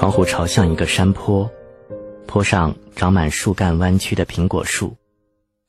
[0.00, 1.50] 窗户朝向一个山坡，
[2.26, 4.96] 坡上长满树干弯曲的苹果树。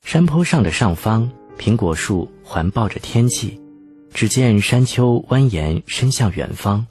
[0.06, 3.60] 山坡上的上方，苹果树环抱着天际，
[4.14, 6.86] 只见山丘蜿蜒伸向远方。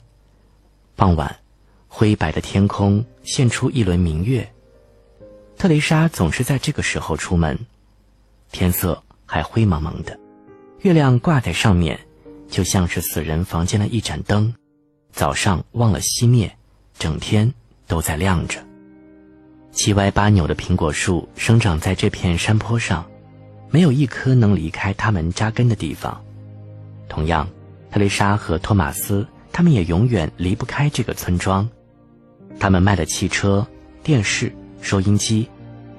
[0.94, 1.40] 傍晚，
[1.88, 4.48] 灰白的天空现出一轮明月。
[5.58, 7.58] 特蕾莎总是在这个时候出门，
[8.52, 10.16] 天色还灰蒙蒙的，
[10.82, 11.98] 月亮挂在上面，
[12.48, 14.54] 就像是死人房间的一盏灯，
[15.10, 16.56] 早上忘了熄灭，
[16.98, 17.52] 整天
[17.86, 18.60] 都在亮着。
[19.72, 23.04] 七歪八扭的苹果树生长在这片山坡上，
[23.70, 26.22] 没有一棵能离开它们扎根的地方。
[27.08, 27.48] 同样，
[27.90, 31.68] 特蕾莎和托马斯他们也永远离不开这个村庄。
[32.60, 33.66] 他们卖了汽车、
[34.02, 35.48] 电视、收音机，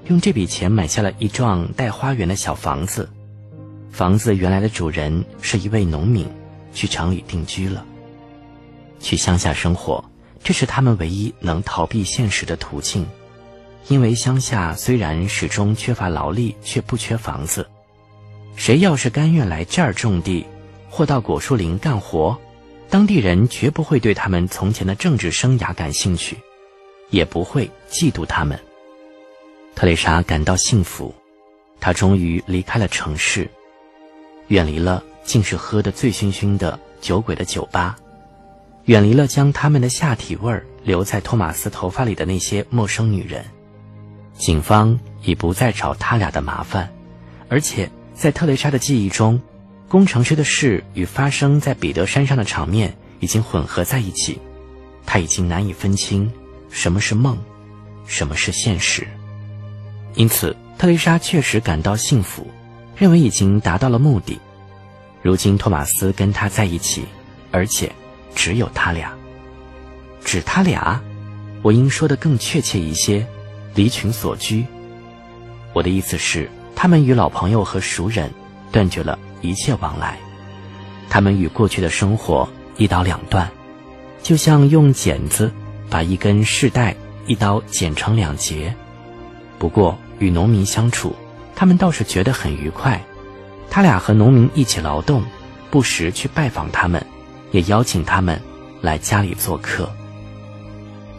[0.05, 3.09] 用这笔钱买下了一幢带花园的小房子。
[3.91, 6.27] 房子原来的主人是一位农民，
[6.73, 7.85] 去城里定居了。
[8.99, 10.03] 去乡下生活，
[10.43, 13.07] 这是他们唯一能逃避现实的途径。
[13.87, 17.67] 因为乡下虽然始终缺乏劳力，却不缺房子。
[18.55, 20.45] 谁要是甘愿来这儿种地，
[20.89, 22.37] 或到果树林干活，
[22.89, 26.37] 当地人绝不会对他们从前的政治生涯感兴趣，
[27.09, 28.57] 也不会嫉妒他们。
[29.75, 31.13] 特蕾莎感到幸福，
[31.79, 33.49] 她终于离开了城市，
[34.47, 37.97] 远离了尽是喝得醉醺醺的酒鬼的酒吧，
[38.85, 43.45] 远离了将他们的下体味儿留在托马斯头发里的那些陌生女人。
[44.37, 46.91] 警方已不再找他俩的麻烦，
[47.47, 49.39] 而且在特蕾莎的记忆中，
[49.87, 54.39] 工程师的事与发生在彼得山上的场面已经混合在一起，
[55.05, 56.29] 他已经难以分清
[56.69, 57.37] 什么是梦，
[58.05, 59.07] 什么是现实。
[60.15, 62.45] 因此，特蕾莎确实感到幸福，
[62.97, 64.37] 认为已经达到了目的。
[65.21, 67.05] 如今，托马斯跟他在一起，
[67.51, 67.91] 而且
[68.35, 69.13] 只有他俩，
[70.23, 71.01] 只他俩，
[71.61, 73.25] 我应说的更确切一些。
[73.75, 74.63] 离群所居，
[75.73, 78.29] 我的意思是，他们与老朋友和熟人
[78.71, 80.19] 断绝了一切往来，
[81.09, 82.47] 他们与过去的生活
[82.77, 83.49] 一刀两断，
[84.21, 85.51] 就像用剪子
[85.89, 88.75] 把一根饰带一刀剪成两截。
[89.57, 91.15] 不过与农民相处，
[91.55, 93.01] 他们倒是觉得很愉快。
[93.71, 95.23] 他俩和农民一起劳动，
[95.71, 97.03] 不时去拜访他们，
[97.53, 98.37] 也邀请他们
[98.81, 99.89] 来家里做客。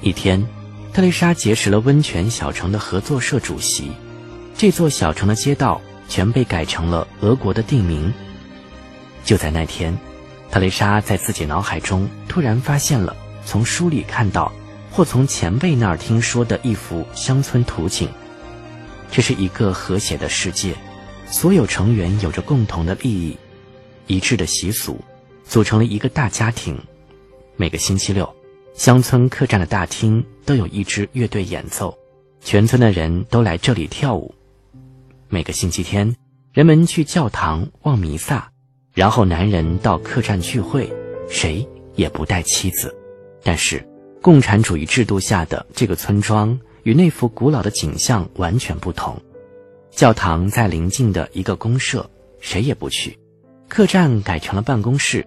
[0.03, 0.47] 一天。
[0.93, 3.91] 特蕾莎结识了温泉小城的合作社主席，
[4.56, 8.15] 这座小城的街道全被改成了俄国的地名。
[9.25, 9.99] 就在那天，
[10.53, 14.53] 特蕾莎在自己脑海中突然发现了从书里看到
[14.89, 18.09] 或从前辈那儿听说的一幅乡村图景。
[19.11, 20.77] 这是一个和谐的世界，
[21.28, 23.37] 所有成员有着共同的利益，
[24.06, 25.03] 一致的习俗，
[25.44, 26.78] 组成了一个大家庭。
[27.56, 28.34] 每个星期六。
[28.75, 31.97] 乡村客栈的大厅都有一支乐队演奏，
[32.41, 34.34] 全村的人都来这里跳舞。
[35.28, 36.16] 每个星期天，
[36.53, 38.50] 人们去教堂望弥撒，
[38.93, 40.93] 然后男人到客栈聚会，
[41.28, 42.93] 谁也不带妻子。
[43.44, 43.88] 但是，
[44.21, 49.22] 共产主义制度下的这个村庄与那幅古老的景象完全不同。
[49.93, 52.10] 教堂在邻近的一个公社，
[52.41, 53.12] 谁也不去；
[53.69, 55.25] 客栈改成了办公室。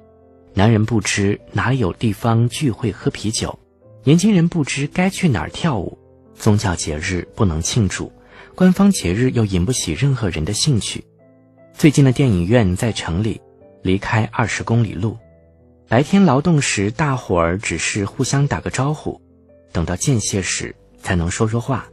[0.58, 3.60] 男人不知哪里有地方聚会喝啤酒，
[4.04, 5.96] 年轻人不知该去哪儿跳舞，
[6.34, 8.12] 宗教节日不能庆祝，
[8.56, 11.06] 官方节日又引不起任何人的兴趣。
[11.76, 13.40] 最近的电影院在城里，
[13.84, 15.16] 离开二十公里路。
[15.88, 19.22] 白天劳动时，大伙儿只是互相打个招呼，
[19.72, 21.88] 等到间歇时才能说说话。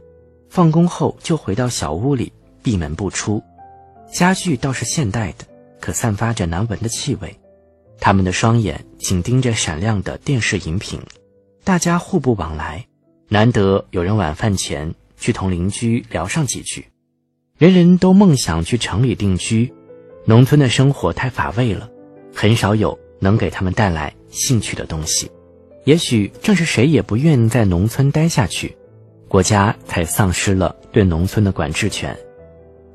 [0.49, 2.33] 放工后就回到小屋里，
[2.63, 3.43] 闭门不出。
[4.11, 5.45] 家具倒是现代的，
[5.79, 7.39] 可散发着难闻的气味。
[7.99, 11.01] 他们的双眼紧盯着闪亮的电视荧屏，
[11.63, 12.85] 大家互不往来，
[13.29, 16.85] 难得有人晚饭前去同邻居聊上几句。
[17.57, 19.73] 人人都梦想去城里定居，
[20.25, 21.89] 农村的生活太乏味了，
[22.33, 25.31] 很少有能给他们带来兴趣的东西。
[25.85, 28.75] 也许正是谁也不愿在农村待下去，
[29.27, 32.17] 国家才丧失了对农村的管制权。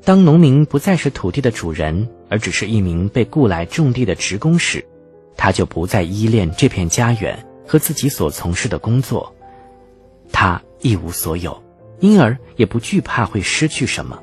[0.03, 4.85] 当农民不再是土地的主人，而只是一名被雇来种地的职工时，
[5.43, 9.33] 他就不再依恋这片家园和自己所从事的工作，
[10.31, 11.59] 他一无所有，
[11.99, 14.21] 因而也不惧怕会失去什么。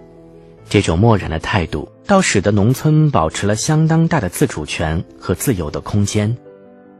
[0.69, 6.37] 这种漠然的态度，倒使得农村保持了相当大的自主权和自由的空间。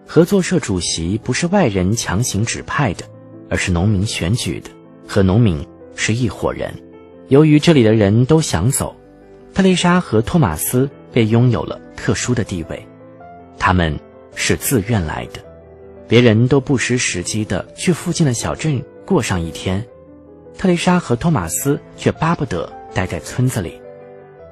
[0.05, 3.05] 合作社主席不是外人强行指派的，
[3.49, 4.71] 而是农民选举的，
[5.06, 5.64] 和农民
[5.94, 6.75] 是一伙人。
[7.29, 8.97] 由于这里的人都想走，
[9.55, 12.85] 特蕾莎和托马斯被拥有了特殊的地位。
[13.61, 13.99] 他们
[14.40, 15.40] 是自愿来的，
[16.06, 19.85] 别人都不失时机的去附近的小镇过上一天，
[20.56, 23.81] 特蕾莎和托马斯却巴不得待在村子里，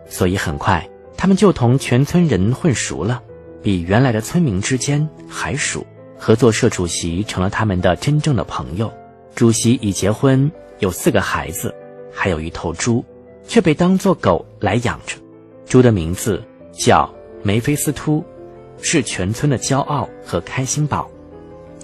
[0.08, 0.86] 所以很快
[1.16, 3.22] 他们就同全村人混熟了，
[3.62, 5.86] 比原来的村民之间还熟。
[6.18, 8.92] 合作社主席成了他们的真正的朋友。
[9.36, 10.50] 主席已结婚，
[10.80, 11.72] 有四个孩子，
[12.12, 13.04] 还有一头猪，
[13.46, 15.16] 却被当作狗来养着。
[15.64, 16.42] 猪的名字
[16.72, 17.08] 叫
[17.42, 18.24] 梅菲斯秃，
[18.80, 21.10] 是全村的骄傲和开心宝。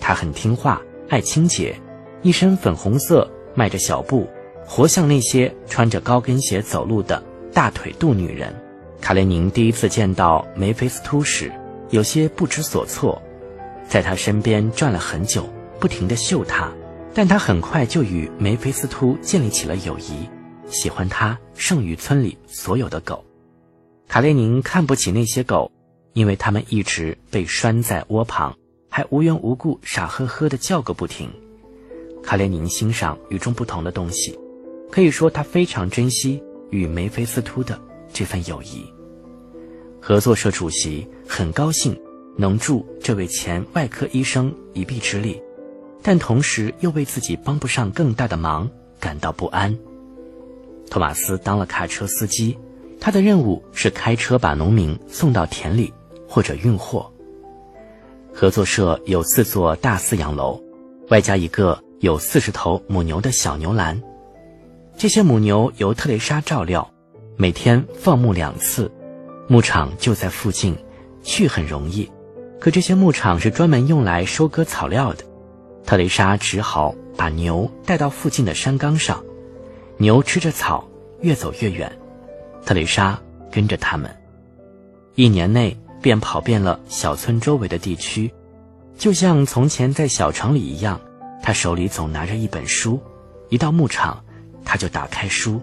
[0.00, 1.74] 它很听话，爱清洁，
[2.22, 4.28] 一身粉红色，迈着小步，
[4.66, 7.22] 活像那些穿着高跟鞋走路的
[7.52, 8.54] 大腿肚女人。
[9.00, 11.52] 卡列宁第一次见到梅菲斯秃时，
[11.90, 13.20] 有些不知所措。
[13.88, 15.48] 在他身边转了很久，
[15.78, 16.72] 不停地嗅他，
[17.12, 20.28] 但他很快就与梅菲斯秃建立起了友谊，
[20.68, 23.24] 喜欢他胜于村里所有的狗。
[24.08, 25.70] 卡列宁看不起那些狗，
[26.12, 28.56] 因为他们一直被拴在窝旁，
[28.88, 31.30] 还无缘无故傻呵呵地叫个不停。
[32.22, 34.38] 卡列宁欣赏与众不同的东西，
[34.90, 37.80] 可以说他非常珍惜与梅菲斯突的
[38.12, 38.84] 这份友谊。
[40.00, 41.98] 合作社主席很高兴。
[42.34, 45.38] 能助这位前外科医生一臂之力，
[46.00, 49.78] 但同时又为自己帮不上更大的忙感到不安。
[50.88, 52.56] 托马斯当了卡车司机，
[52.98, 55.92] 他的任务是开车把农民送到田里
[56.32, 57.12] 或者运货。
[58.32, 60.58] 合作社有四座大饲养楼，
[61.10, 64.02] 外加一个有四十头母牛的小牛栏。
[64.96, 66.90] 这些母牛由特蕾莎照料，
[67.36, 68.90] 每天放牧两次，
[69.46, 70.74] 牧场就在附近，
[71.22, 72.10] 去很容易。
[72.58, 75.24] 可这些牧场是专门用来收割草料的，
[75.84, 79.22] 特蕾莎只好把牛带到附近的山岗上，
[79.98, 80.88] 牛吃着草，
[81.20, 81.92] 越走越远，
[82.64, 83.20] 特蕾莎
[83.50, 84.10] 跟着他们，
[85.14, 88.30] 一年内便跑遍了小村周围的地区，
[88.98, 91.00] 就像从前在小城里一样。
[91.42, 93.00] 他手里总拿着一本书，
[93.48, 94.22] 一到牧场，
[94.64, 95.60] 他就打开书，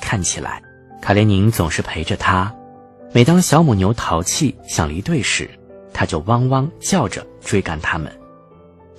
[0.00, 0.62] 看起来。
[1.00, 2.54] 卡列宁总是陪着他，
[3.12, 5.48] 每当小母牛淘气想离队时。
[5.92, 8.12] 他就汪汪叫着追赶他们，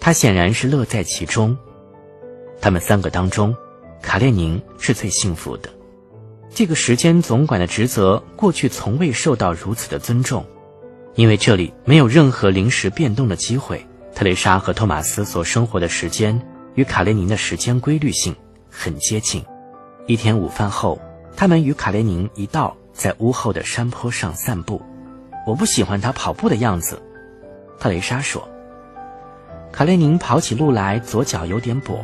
[0.02, 1.58] 他显然是乐在其中。
[2.60, 3.56] 他们三个当中，
[4.02, 5.70] 卡列宁是最幸福的。
[6.54, 10.46] 这个时间总管的职责过去从未受到如此的尊重，
[11.16, 13.86] 因为这里没有任何临时变动的机会。
[14.16, 16.42] 特蕾莎和托马斯所生活的时间
[16.76, 18.36] 与卡列宁的时间规律性
[18.70, 19.44] 很接近。
[20.08, 21.00] 一天午饭后，
[21.38, 24.82] 他们与卡列宁一道在屋后的山坡上散步。
[25.46, 27.02] 我不喜欢他跑步的样子，
[27.80, 28.46] 特蕾莎说。
[29.72, 32.00] 卡列宁跑起路来左脚有点跛，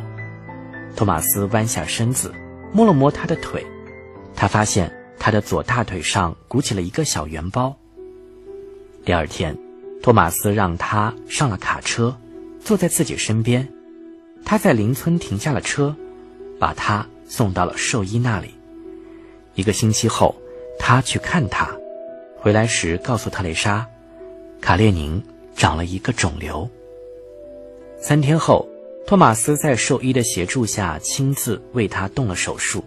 [0.94, 2.32] 托马斯弯下身子
[2.72, 3.66] 摸了摸他的腿，
[4.34, 7.76] 他发现他的左大腿上鼓起了一个小圆包。
[9.06, 9.56] 第二天，
[10.02, 12.16] 托马斯让他上了卡车，
[12.58, 13.68] 坐在自己身边，
[14.44, 15.94] 他在邻村停下了车，
[16.58, 18.52] 把他送到了兽医那里。
[19.54, 20.34] 一个星期后，
[20.76, 21.70] 他去看他。
[22.36, 23.86] 回来时，告诉特蕾莎，
[24.60, 25.22] 卡列宁
[25.54, 26.68] 长了一个肿瘤。
[28.00, 28.68] 三天后，
[29.06, 32.82] 托马斯在兽医的协助下亲自为他动了手术。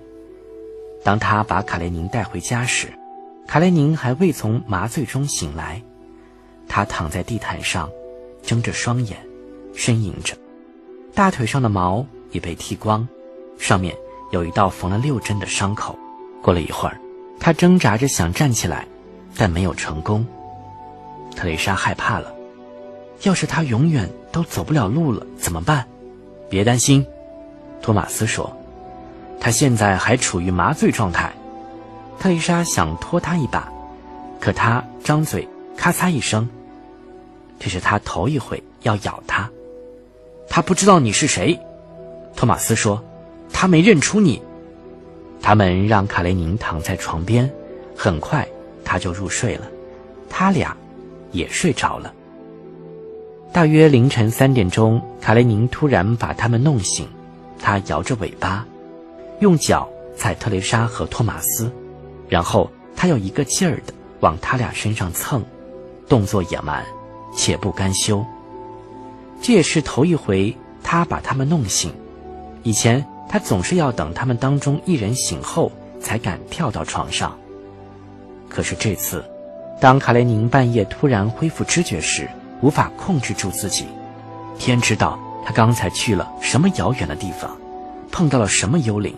[1.01, 2.89] 当他把卡列宁带回家时，
[3.47, 5.81] 卡列宁还未从麻醉中醒来。
[6.69, 7.89] 他躺在地毯上，
[8.41, 9.17] 睁着双眼，
[9.75, 10.37] 呻吟着。
[11.13, 13.05] 大腿上的毛已被剃光，
[13.57, 13.93] 上面
[14.31, 15.99] 有一道缝了六针的伤口。
[16.41, 16.97] 过了一会儿，
[17.39, 18.87] 他挣扎着想站起来。
[19.37, 20.25] 但没有成功。
[21.33, 22.33] 特蕾莎害怕了，
[23.21, 25.87] 要是他永远都走不了路了怎么办？
[26.49, 27.05] 别担心，
[27.81, 28.51] 托马斯说，
[29.39, 31.31] 他现在还处于麻醉状态。
[32.19, 33.71] 特蕾莎想拖他一把，
[34.41, 36.49] 可他张嘴，咔嚓一声。
[37.59, 39.49] 这是他头一回要咬他。
[40.49, 41.59] 他不知道你是谁，
[42.35, 43.03] 托马斯说，
[43.51, 44.41] 他没认出你。
[45.41, 47.49] 他们让卡雷宁躺在床边，
[47.95, 48.47] 很快。
[48.83, 49.67] 他就入睡了，
[50.31, 50.75] 他俩
[51.31, 52.11] 也睡着了。
[53.53, 57.07] 大约凌晨三点钟，卡雷宁突然把他们弄醒，
[57.59, 58.65] 他摇着尾巴，
[59.41, 61.71] 用脚踩特蕾莎和托马斯，
[62.27, 65.45] 然后他又一个劲儿的往他俩身上蹭，
[66.07, 66.83] 动作野蛮，
[67.35, 68.25] 且不甘休。
[69.41, 71.93] 这也是头一回他把他们弄醒，
[72.63, 75.71] 以前他总是要等他们当中一人醒后
[76.01, 77.37] 才敢跳到床上。
[78.49, 79.23] 可是这次，
[79.79, 82.27] 当卡雷宁半夜突然恢复知觉时，
[82.61, 83.85] 无法控制住自己。
[84.57, 87.55] 天知道他刚才去了什么遥远的地方，
[88.11, 89.15] 碰到了什么幽灵。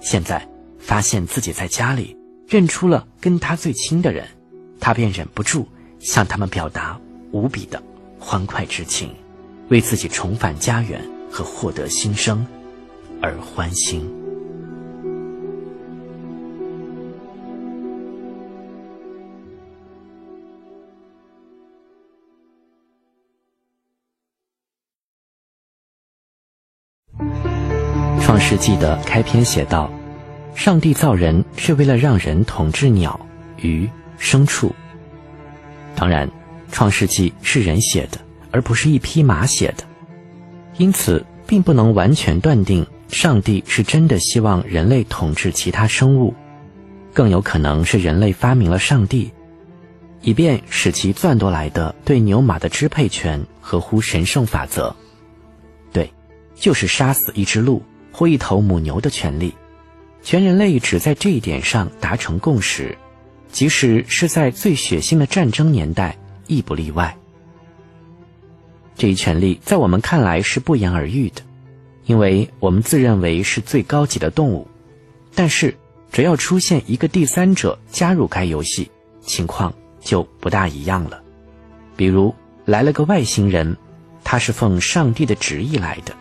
[0.00, 0.46] 现在
[0.78, 2.14] 发现自己在家里，
[2.46, 4.26] 认出了跟他最亲的人，
[4.78, 5.66] 他便忍不住
[5.98, 7.00] 向他们表达
[7.36, 7.82] 无比的
[8.18, 9.14] 欢快之情。
[9.68, 12.46] 为自己重返家园和获得新生
[13.20, 14.08] 而欢欣。
[28.20, 29.90] 创世纪的开篇写道
[30.54, 33.18] ：“上帝造人是为了让人统治鸟、
[33.56, 33.88] 鱼、
[34.18, 34.72] 牲畜。”
[35.96, 36.28] 当然，
[36.70, 38.18] 创世纪是人写的，
[38.50, 39.84] 而不是一匹马写的，
[40.78, 46.34] 因此并不能完全断定上帝是真的希望人类统治其他生物，
[47.12, 49.30] 更有可能是人类发明了上帝，
[50.22, 54.94] 以便使其篡夺来的对牛马的支配权合乎神圣法则。
[55.92, 56.12] 对，
[56.54, 57.82] 就是杀死一只鹿。
[58.18, 59.52] 或一头母牛的权利，
[60.22, 62.96] 全人类只在这一点上达成共识，
[63.52, 67.16] 即使是在最血腥的战争年代亦不例外。
[68.94, 71.42] 这一权利在我们看来是不言而喻的，
[72.06, 74.66] 因为我们自认为是最高级的动物。
[75.34, 75.76] 但是，
[76.10, 81.22] 只要出现一个第三者加入该游戏，情况就不大一样了。
[81.94, 82.34] 比如，
[82.64, 83.76] 来了个外星人，
[84.24, 86.14] 他是奉上帝的旨意来的。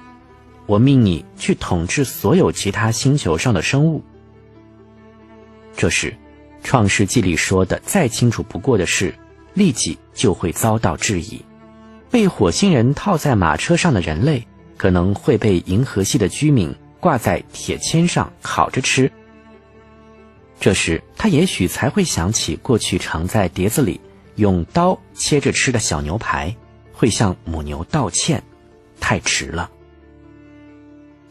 [0.65, 4.03] 我命你去统治所有其他星球上的生物。
[5.77, 6.11] 这时，
[6.61, 9.15] 《创世纪》里说的再清楚不过的事，
[9.55, 11.43] 立即就会遭到质疑。
[12.11, 14.47] 被火星人套在马车上的人类，
[14.77, 19.11] 可能会被银河系的居民挂在铁签上烤着吃。
[20.59, 23.99] 这时，他也许才会想起过去常在碟子里
[24.35, 26.55] 用刀切着吃的小牛排，
[26.93, 28.43] 会向母牛道歉。
[29.01, 29.69] 太迟了。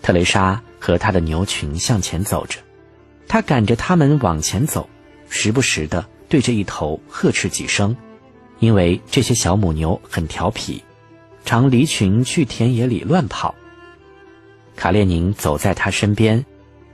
[0.03, 2.59] 特蕾莎和她的牛群向前走着，
[3.27, 4.89] 她赶着他们往前走，
[5.31, 7.97] 时不时的对着一头呵斥几声，
[8.59, 10.83] 因为这些小母牛很调皮，
[11.45, 13.55] 常离群去田野里乱跑。
[14.77, 16.45] 卡列宁走在他身边，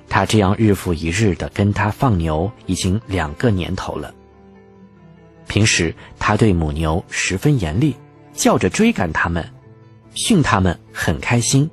[0.08, 4.14] 他这样日复一日的跟他放牛已经两个年头了。
[5.46, 7.94] 平时他对母牛十分严厉，
[8.34, 9.48] 叫着追赶他们，
[10.14, 11.70] 训他们很开心。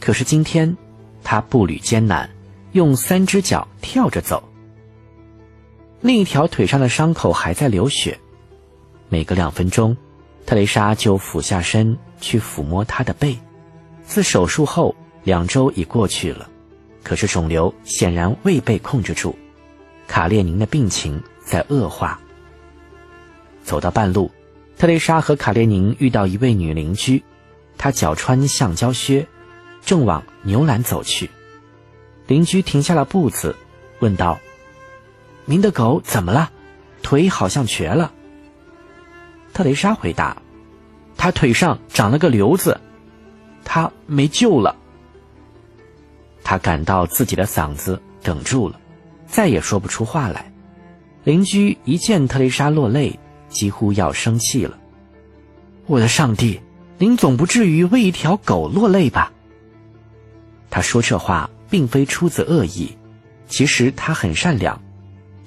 [0.00, 0.76] 可是今天，
[1.22, 2.28] 他步履艰难，
[2.72, 4.42] 用三只脚跳着走。
[6.00, 8.18] 另一条腿上的伤口还在流血。
[9.08, 9.96] 每隔两分钟，
[10.46, 13.38] 特蕾莎就俯下身去抚摸他的背。
[14.04, 16.48] 自手术后两周已过去了，
[17.02, 19.36] 可是肿瘤显然未被控制住。
[20.06, 22.18] 卡列宁的病情在恶化。
[23.62, 24.30] 走到半路，
[24.78, 27.22] 特蕾莎和卡列宁遇到一位女邻居，
[27.76, 29.26] 她脚穿橡胶靴。
[29.84, 31.30] 正往牛栏走去，
[32.26, 33.56] 邻居停下了步子，
[34.00, 34.38] 问道
[35.46, 36.50] ：“您的狗怎么了？
[37.02, 38.12] 腿好像瘸了。”
[39.58, 40.40] 特蕾莎回答
[41.18, 42.80] ：“他腿上长了个瘤子，
[43.64, 44.76] 他没救了。”
[46.44, 48.78] 他感到自己的嗓子哽住了，
[49.26, 50.52] 再也说不出话来。
[51.24, 54.78] 邻居一见特蕾莎落泪，几乎要生气了
[55.86, 56.60] ：“我的上帝，
[56.96, 59.32] 您总不至于为一条狗落泪吧？”
[60.70, 62.96] 他说这话并非出自恶意，
[63.48, 64.80] 其实他很善良。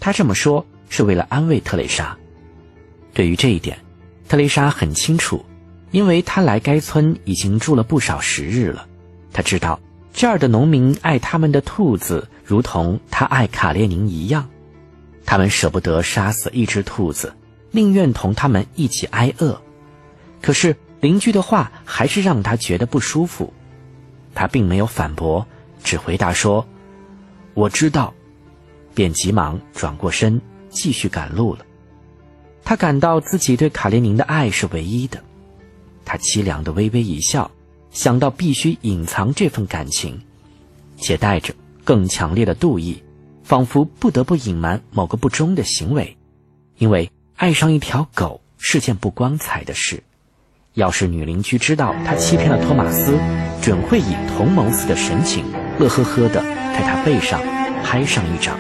[0.02, 2.18] 他这么说是为了安慰特蕾莎。
[3.14, 3.80] 对于这一点，
[4.32, 5.44] 特蕾莎很清楚，
[5.92, 8.88] 因为他来该村已经住了不少时日了。
[9.34, 9.78] 他知道
[10.14, 14.48] 这儿的农民爱他们的兔子，如同他爱卡列宁一样。
[15.26, 17.34] 他们舍不得杀死一只兔子，
[17.72, 19.62] 宁愿同他们一起挨饿。
[20.42, 23.54] 可是邻居的话还是让他觉得不舒服。
[24.34, 25.46] 他并没有反驳，
[25.84, 26.66] 只回答说
[27.54, 28.14] ：“我知道。”
[28.96, 31.66] 便急忙转过身，继续赶路了。
[32.64, 35.22] 他感到自己对卡列宁的爱是唯一的。
[36.06, 37.50] 他凄凉的微微一笑，
[37.92, 40.22] 想到必须隐藏这份感情，
[40.98, 41.54] 且带着
[41.84, 43.04] 更强烈的妒意，
[43.44, 46.18] 仿佛不得不隐瞒某个不忠的行为，
[46.78, 50.04] 因为爱上一条狗是件不光彩的事。
[50.74, 53.20] 要是女邻居知道他欺骗了托马斯，
[53.62, 55.44] 准会以同谋似的神情，
[55.78, 57.42] 乐呵呵的在他背上
[57.84, 58.58] 拍上一掌。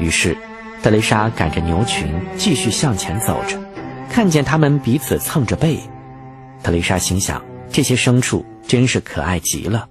[0.00, 0.36] 于是，
[0.82, 3.58] 德蕾莎赶着牛群继续向前走着，
[4.10, 5.80] 看见他们彼此蹭着背，
[6.62, 9.88] 德蕾莎心想：这些牲畜真是可爱极了。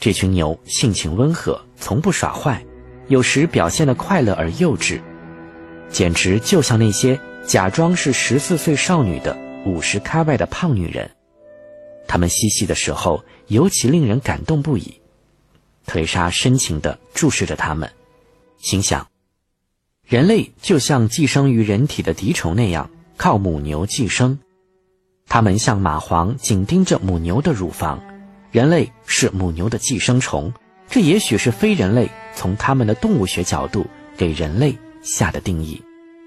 [0.00, 2.64] 这群牛性情温和，从不耍坏，
[3.06, 5.00] 有时表现得快乐而幼稚，
[5.90, 9.36] 简直就像那些假装是十四岁少女的。
[9.64, 11.08] 五十开外的胖女人，
[12.08, 15.00] 他们嬉戏的时候尤其令人感动不已。
[15.86, 17.88] 特蕾莎深情地注视着他们，
[18.58, 19.06] 心想：
[20.12, 24.38] 人类就像寄生于人体的敌虫那样，靠母牛寄生。
[25.26, 27.98] 它们像蚂蟥紧盯着母牛的乳房，
[28.50, 30.52] 人类是母牛的寄生虫。
[30.86, 35.80] 这也许是非人类从他们的动物学角度给人类下的定义。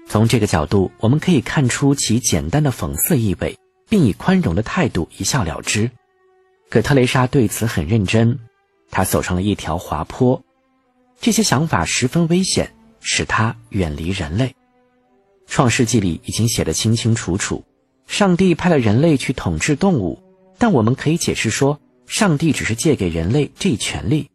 [0.08, 3.56] 从这个角度，我们可以看出其简单的讽刺意味，
[3.88, 5.88] 并以宽容的态度一笑了之。
[6.70, 8.36] 可特蕾莎对此很认真，
[8.90, 10.42] 她走上了一条滑坡。
[11.20, 14.54] 这些想法十分危险，使它远离人类。
[15.46, 17.64] 创世纪里已经写得清清楚楚，
[18.06, 20.20] 上帝派了人类去统治动物，
[20.58, 24.28] 但我们可以解释说，上帝只是借给人类这一权利。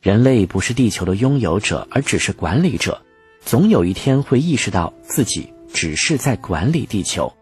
[0.00, 3.00] 人类不是地球的拥有者，而只是管理者。
[3.44, 7.32] 总有一天会意识到自己只是在管理地球。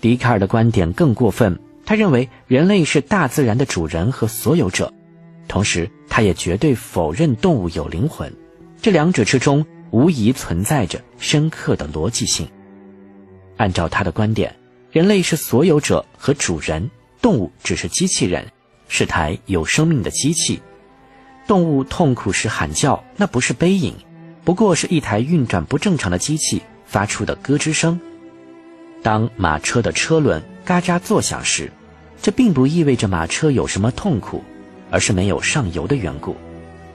[0.00, 4.92] 笛卡尔的观点更过分，他认为人类是大自然的主人和所有者，
[5.48, 8.30] 同时他也绝对否认动物有灵魂。
[8.80, 12.48] 这两者之中无疑存在着深刻的逻辑性。
[13.56, 14.54] 按照他的观点，
[14.92, 16.88] 人类是所有者和主人，
[17.20, 18.46] 动物只是机器人，
[18.88, 20.60] 是台有生命的机器。
[21.46, 23.92] 动物痛苦时喊叫，那不是悲吟。
[24.44, 28.00] 不过是一台运转不正常的机器发出的咯吱声。
[29.02, 31.70] 当马车的车轮嘎喳作响时，
[32.22, 34.42] 这并不意味着马车有什么痛苦，
[34.90, 36.36] 而是没有上油的缘故。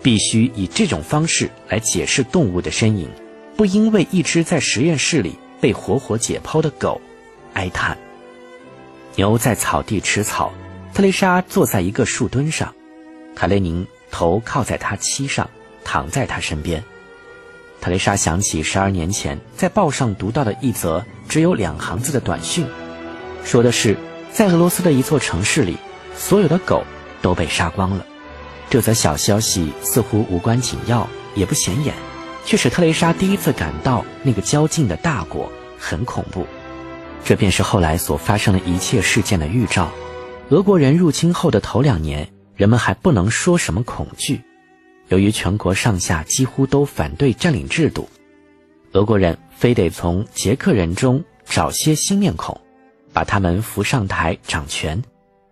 [0.04, 3.10] 必须以这种方式来解释动物的身影，
[3.56, 7.02] 不因为一只在实验室里被活活解剖的狗
[7.54, 7.98] 哀叹。
[9.16, 10.52] 牛在草地吃草，
[10.94, 12.76] 特蕾莎坐在一个树墩上，
[13.34, 15.50] 卡列宁头靠在她膝上，
[15.86, 16.84] 躺在她身边。
[17.80, 22.66] 特蕾莎想起十二年前在报上读到的一则只有两行字的短讯，
[23.46, 23.98] 说的是
[24.32, 25.78] 在俄罗斯的一座城市里，
[26.16, 26.84] 所有的狗
[27.22, 28.06] 都被杀光了。
[28.74, 31.94] 这则小消息似乎无关紧要，也不显眼，
[32.44, 36.48] 却使特蕾莎第一次感到那个交近的大国很恐怖。
[37.24, 39.92] 这便是后来所发生的一切事件的预兆。
[40.50, 44.42] 俄国人入侵后的头两年，人们还不能说什么恐惧。
[45.10, 48.10] 由于全国上下几乎都反对占领制度，
[48.94, 52.60] 俄国人非得从捷克人中找些新面孔，
[53.14, 55.00] 把他们扶上台掌权。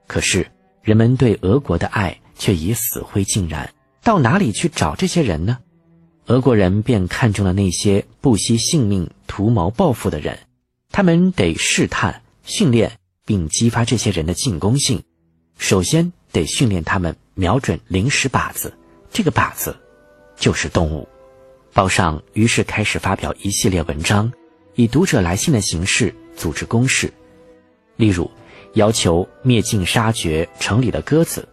[0.07, 0.43] 可是
[0.81, 5.59] 人们对俄国的爱却已死灰烬然，到哪里去找这些人呢？
[6.25, 10.39] 俄国人便看中了那些不惜性命图谋报复的人，
[10.89, 12.93] 他们得试探、训练
[13.27, 15.03] 并激发这些人的进攻性。
[15.59, 18.75] 首先得训练他们瞄准临时靶子。
[19.11, 19.77] 这个靶子
[20.35, 21.07] 就是动物。
[21.73, 24.33] 报上于是开始发表一系列文章，
[24.73, 27.13] 以读者来信的形式组织攻势。
[27.97, 28.31] 例如，
[28.73, 31.47] 要求灭尽杀绝城里的鸽子。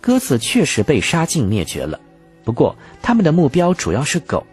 [0.00, 2.00] 鸽子确实被杀尽灭绝了，
[2.44, 4.46] 不过他们的目标主要是狗。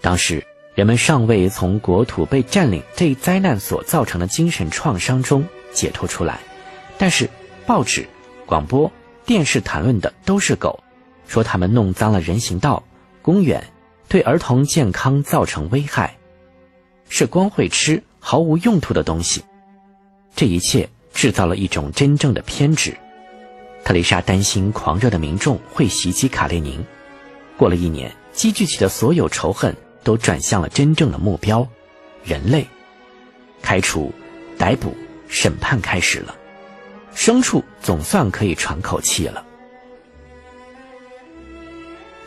[0.00, 6.40] 当时人们尚未从国土被占领这一灾难所造成的精神创伤中解脱出来，
[6.98, 7.28] 但是
[7.66, 8.08] 报纸、
[8.46, 8.90] 广播
[9.26, 10.82] 电视谈论的都是狗。
[11.28, 12.82] 说他们弄脏了人行道、
[13.22, 13.64] 公园，
[14.08, 16.16] 对儿童健康造成危害，
[17.08, 19.42] 是光会吃、毫无用途的东西。
[20.34, 22.94] 这一切制造了一种真正的偏执。
[23.84, 26.84] 特蕾莎担心狂热的民众会袭击卡列宁。
[27.56, 31.66] 过了一年，积聚起的所有仇恨都转向了真正的目标——
[32.24, 32.66] 人类。
[33.60, 34.12] 开除、
[34.58, 34.96] 逮捕、
[35.28, 36.34] 审判开始了，
[37.14, 39.44] 牲畜总算可以喘口气了。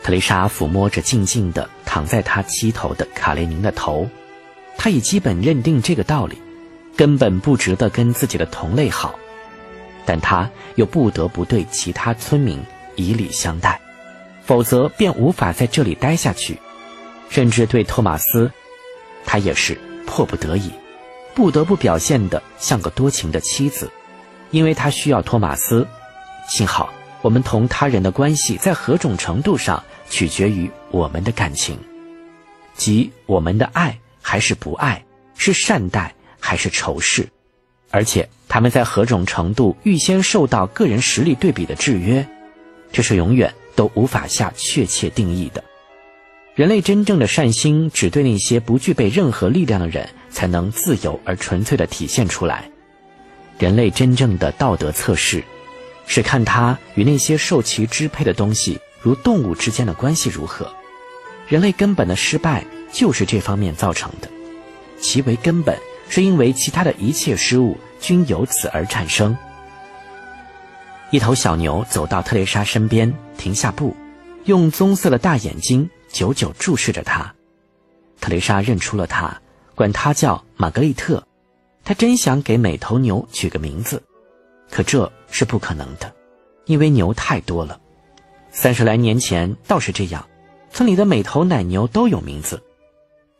[0.02, 4.08] 特蕾莎抚摸着静静的躺在她膝头的卡列宁的头，
[4.78, 6.38] 她已基本认定这个道理，
[6.96, 9.18] 根本不值得跟自己的同类好，
[10.06, 12.58] 但他又不得不对其他村民
[12.94, 13.78] 以礼相待，
[14.42, 16.58] 否则便无法在这里待下去。
[17.28, 18.50] 甚至对托马斯，
[19.26, 20.70] 他也是迫不得已，
[21.34, 23.90] 不得不表现得像个多情的妻子，
[24.50, 25.86] 因为他需要托马斯。
[26.48, 29.84] 幸好我们同他人的关系在何种程度上。
[30.08, 31.76] 取决于我们的感情，
[32.76, 35.04] 即我们的爱还是不爱，
[35.36, 37.28] 是善待还是仇视，
[37.90, 42.26] 而且他们在何种程度预先受到个人实力对比的制约，
[42.92, 45.62] 这是永远都无法下确切定义的。
[46.54, 52.70] 人类真正的善心，只对那些不具备任何力量的人才能自由而纯粹的体现出来。
[53.58, 55.44] 人类真正的道德测试，
[56.06, 58.78] 是看他与那些受其支配的东西。
[59.02, 60.68] 如动物之间的关系如何？
[61.46, 64.28] 人类根本的失败就是这方面造成的，
[64.98, 69.36] 其为根本，是因为其他的一切失误均由此而产生。
[71.10, 73.94] 一头小牛走到特蕾莎身边，停下步，
[74.44, 77.32] 用棕色的大眼睛久久注视着她。
[78.20, 79.40] 特蕾莎认出了他，
[79.74, 81.22] 管他叫玛格丽特。
[81.84, 84.02] 他真想给每头牛取个名字，
[84.70, 86.12] 可这是不可能的，
[86.64, 87.78] 因为牛太多了。
[88.50, 90.26] 三十来年前倒是这样，
[90.72, 92.60] 村里的每头奶牛都有名字。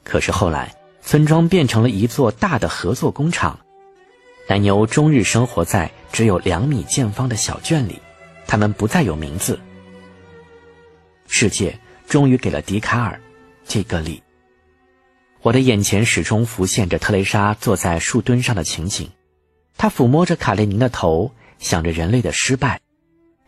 [0.04, 0.72] 可是后来，
[1.06, 3.56] 村庄变成了一座大的合作工厂，
[4.48, 8.00] 奶牛终日生活在只有两米见方的小圈里，
[8.44, 9.56] 它们不再有名字。
[11.28, 13.20] 世界终于给了笛卡尔
[13.64, 14.20] 这个理。
[15.42, 19.08] 我的眼前始终浮现着特蕾莎坐在树墩上的情景，
[19.78, 22.80] 她抚摸着卡列宁的头，想着人类的失败。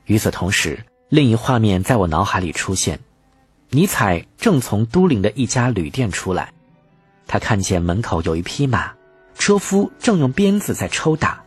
[0.07, 3.01] 与此同时，另一画面在我脑海里出现：
[3.71, 6.53] 尼采正从都灵的一家旅店出来，
[7.29, 8.95] 他看见门口有一匹马，
[9.39, 11.45] 车夫正用鞭子在抽打。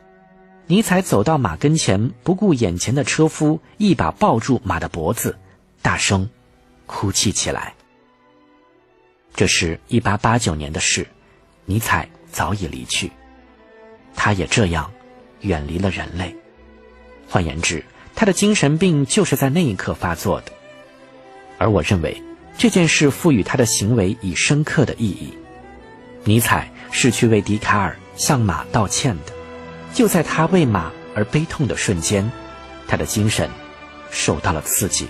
[0.68, 5.38] 尼采走到马跟前，不顾眼前的车夫，一把抱住马的脖子，
[5.82, 6.30] 大声
[6.86, 7.74] 哭泣起来。
[9.34, 11.08] 这是一八八九年的事，
[11.66, 13.12] 尼采早已离去，
[14.16, 14.90] 他也这样
[15.42, 16.34] 远离了人类。
[17.28, 20.52] 换言之，他的精神病就是在那一刻发作的。
[21.58, 22.22] 而我认为
[22.58, 25.34] 这件事赋予他的行为以深刻的意义。
[26.24, 29.34] 尼采是去为笛卡尔向马道歉的，
[29.94, 32.32] 就在他为马而悲痛的瞬间，
[32.88, 33.50] 他的精神
[34.10, 35.08] 受到了刺激。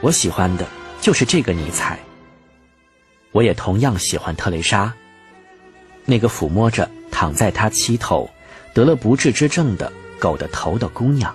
[0.00, 0.66] 我喜欢的。
[1.00, 1.98] 就是这个尼采，
[3.32, 4.92] 我也同样喜欢特蕾莎，
[6.04, 8.28] 那个抚摸着躺在他膝头、
[8.74, 11.34] 得了不治之症的狗的头的姑娘。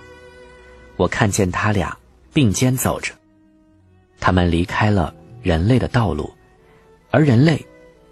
[0.96, 1.98] 我看见他俩
[2.32, 3.12] 并肩走着，
[4.20, 6.32] 他们离开了人类的道路，
[7.16, 7.64] 而人类，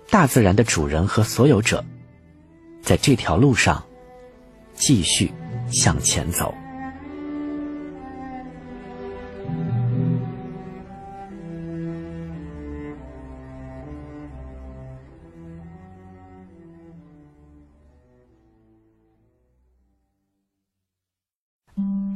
[0.09, 1.85] 大自然的主人和所有者，
[2.81, 3.85] 在这条路上
[4.73, 5.31] 继续
[5.71, 6.55] 向前走。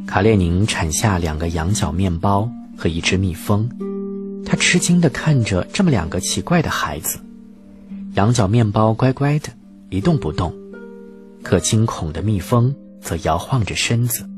[0.07, 3.69] 卡列宁产下两个羊角面包和一只蜜蜂，
[4.45, 7.19] 他吃惊地看着这么两个奇怪的孩子。
[8.15, 9.49] 羊角面包乖乖的
[9.91, 10.55] 一动不动，
[11.43, 14.29] 可惊恐的蜜蜂则摇晃着身子。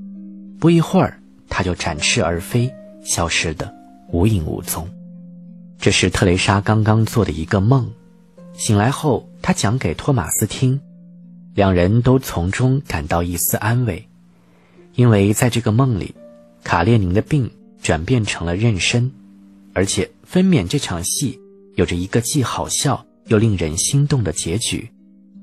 [0.59, 2.71] 不一会儿，它就展翅而飞，
[3.03, 3.73] 消失得
[4.11, 4.87] 无影无踪。
[5.79, 7.91] 这是特蕾莎刚刚做的一个梦，
[8.53, 10.79] 醒来后，她讲给托马斯听，
[11.55, 14.07] 两人都从中感到一丝安慰。
[14.95, 16.15] 因为在这个梦里，
[16.63, 19.09] 卡列宁的病转变成了妊娠，
[19.73, 21.41] 而且分娩这场戏
[21.75, 24.91] 有着一个既好笑又令人心动的结局，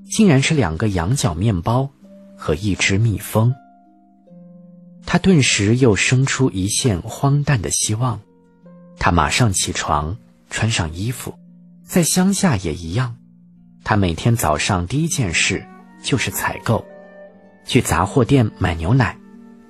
[0.10, 1.90] 竟然是两个羊角面包
[2.38, 3.54] 和一只蜜蜂。
[5.06, 8.20] 他顿时又生出一线荒诞的希望，
[9.00, 10.18] 他马上起床，
[10.50, 11.34] 穿上衣服，
[11.86, 13.16] 在乡下也一样，
[13.84, 15.66] 他每天早上第一件事
[16.04, 16.86] 就是采购，
[17.66, 19.18] 去杂货店买牛奶。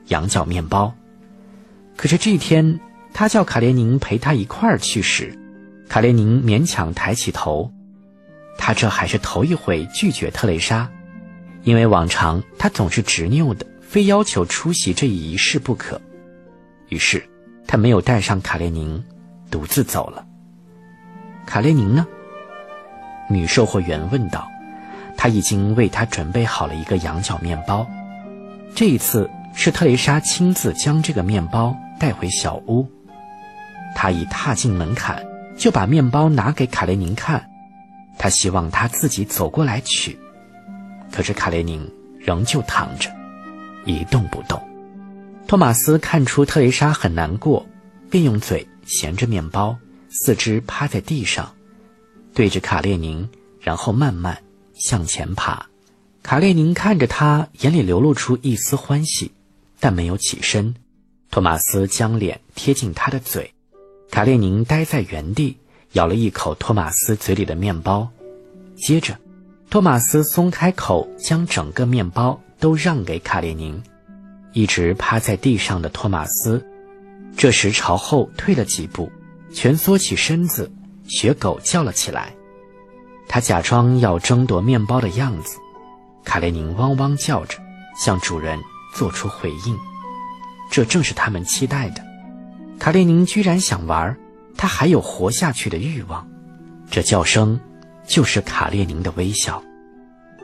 [0.08, 0.96] 羊角面包，
[1.98, 2.80] 可是这一天，
[3.14, 5.38] 他叫卡列宁陪他一块儿去时，
[5.90, 7.72] 卡列宁勉强抬起头。
[8.58, 10.90] 他这还是头一回拒绝特蕾莎，
[11.64, 16.00] 因为往常他总是执拗的，非要求出席这一仪式不可。
[16.90, 17.24] 于是，
[17.66, 19.04] 他没有带上卡列宁，
[19.50, 20.26] 独自走了。
[21.46, 22.06] 卡列宁呢？
[23.30, 24.48] 女售货员问道。
[25.20, 27.88] 他已经为他准备好了一个羊角面包，
[28.76, 29.30] 这一次。
[29.60, 32.88] 是特蕾莎亲自将这个面包带回小屋，
[34.00, 35.26] 他一踏进门槛，
[35.58, 37.50] 就把面包拿给卡列宁看，
[38.20, 40.16] 他希望他自己走过来取，
[41.12, 43.10] 可是卡列宁仍旧躺着，
[43.86, 44.62] 一动不动。
[45.48, 47.66] 托马斯看出特蕾莎很难过，
[48.12, 49.76] 便用嘴衔着面包，
[50.12, 51.52] 四肢趴在地上，
[52.36, 53.28] 对着卡列宁，
[53.60, 54.44] 然后慢慢
[54.76, 55.66] 向前爬。
[56.22, 59.32] 卡列宁看着他，眼里流露出一丝欢喜。
[59.80, 60.76] 但没有起身，
[61.32, 63.54] 托马斯将脸贴近他的嘴，
[64.10, 65.58] 卡列宁呆在原地，
[65.94, 68.10] 咬了一口托马斯嘴里的面包，
[68.76, 69.18] 接着，
[69.70, 73.82] 托马斯松开口，将整个面包都让给卡列宁。
[74.54, 76.66] 一直趴在地上的托马斯，
[77.36, 79.12] 这时朝后退了几步，
[79.54, 80.72] 蜷缩起身子，
[81.08, 82.34] 学狗叫了起来。
[83.28, 85.58] 他假装要争夺面包的样子，
[86.24, 87.58] 卡列宁汪汪叫着，
[87.98, 88.60] 向主人。
[88.96, 89.78] 做出回应，
[90.72, 92.04] 这正是他们期待的。
[92.80, 94.16] 卡列宁居然想玩，
[94.56, 96.28] 他还有活下去的欲望。
[96.90, 97.60] 这叫声
[98.06, 99.62] 就是卡列宁的微笑。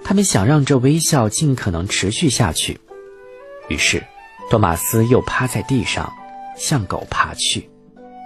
[0.03, 2.79] 他们想让这微笑尽可能持续下去。
[3.69, 4.03] 于是，
[4.49, 6.11] 托马斯又趴在地上，
[6.57, 7.69] 向狗爬去，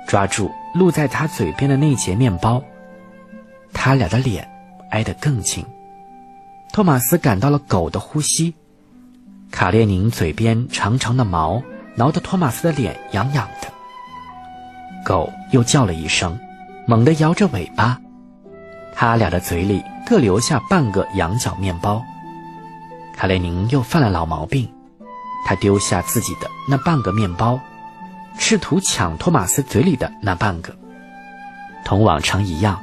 [0.07, 2.63] 抓住露在他嘴边的那截面包。
[3.71, 4.49] 他俩的脸
[4.89, 5.63] 挨得更近，
[6.73, 8.55] 托马斯感到了狗的呼吸。
[9.51, 11.61] 卡列宁嘴边长长的毛
[11.95, 13.71] 挠得托马斯的脸痒痒的。
[15.07, 16.37] 狗又叫了一声，
[16.85, 17.97] 猛地摇着尾巴。
[18.93, 22.03] 他俩的嘴里各留下半个羊角面包。
[23.15, 24.69] 卡列宁又犯了老毛病，
[25.45, 27.57] 他丢下自己的那半个面包，
[28.37, 30.75] 试图抢托马斯嘴里的那半个。
[31.85, 32.77] 同往常一样，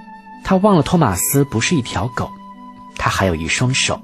[0.44, 2.30] 他忘了托马斯不是一条狗，
[2.96, 4.00] 他还有一双手。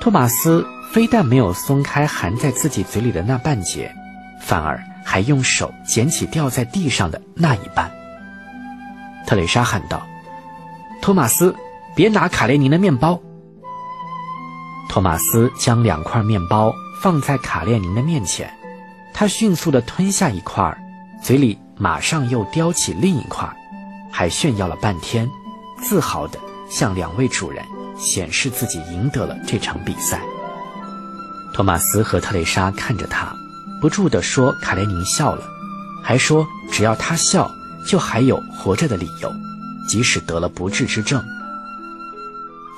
[0.00, 3.92] 托马斯非但没有松开含在自己嘴里的那半截，
[4.40, 7.90] 反而还用手捡起掉在地上的那一半。
[9.26, 10.04] 特蕾莎喊道
[11.00, 11.54] ：“托马斯，
[11.94, 13.20] 别拿卡列宁的面包。”
[14.90, 18.52] 托马斯将两块面包放在卡列宁的面前，
[19.12, 20.76] 他迅速地吞下一块，
[21.22, 23.48] 嘴里马上又叼起另一块，
[24.12, 25.28] 还炫耀了半天，
[25.82, 26.38] 自豪地
[26.70, 27.64] 向两位主人
[27.96, 30.20] 显示自己赢得了这场比赛。
[31.54, 33.34] 托马斯和特蕾莎看着他，
[33.84, 35.46] 不住地说：“卡列宁笑了，
[36.02, 37.50] 还说只要他笑，
[37.86, 39.30] 就还有活着的理由，
[39.86, 41.22] 即使得了不治之症。”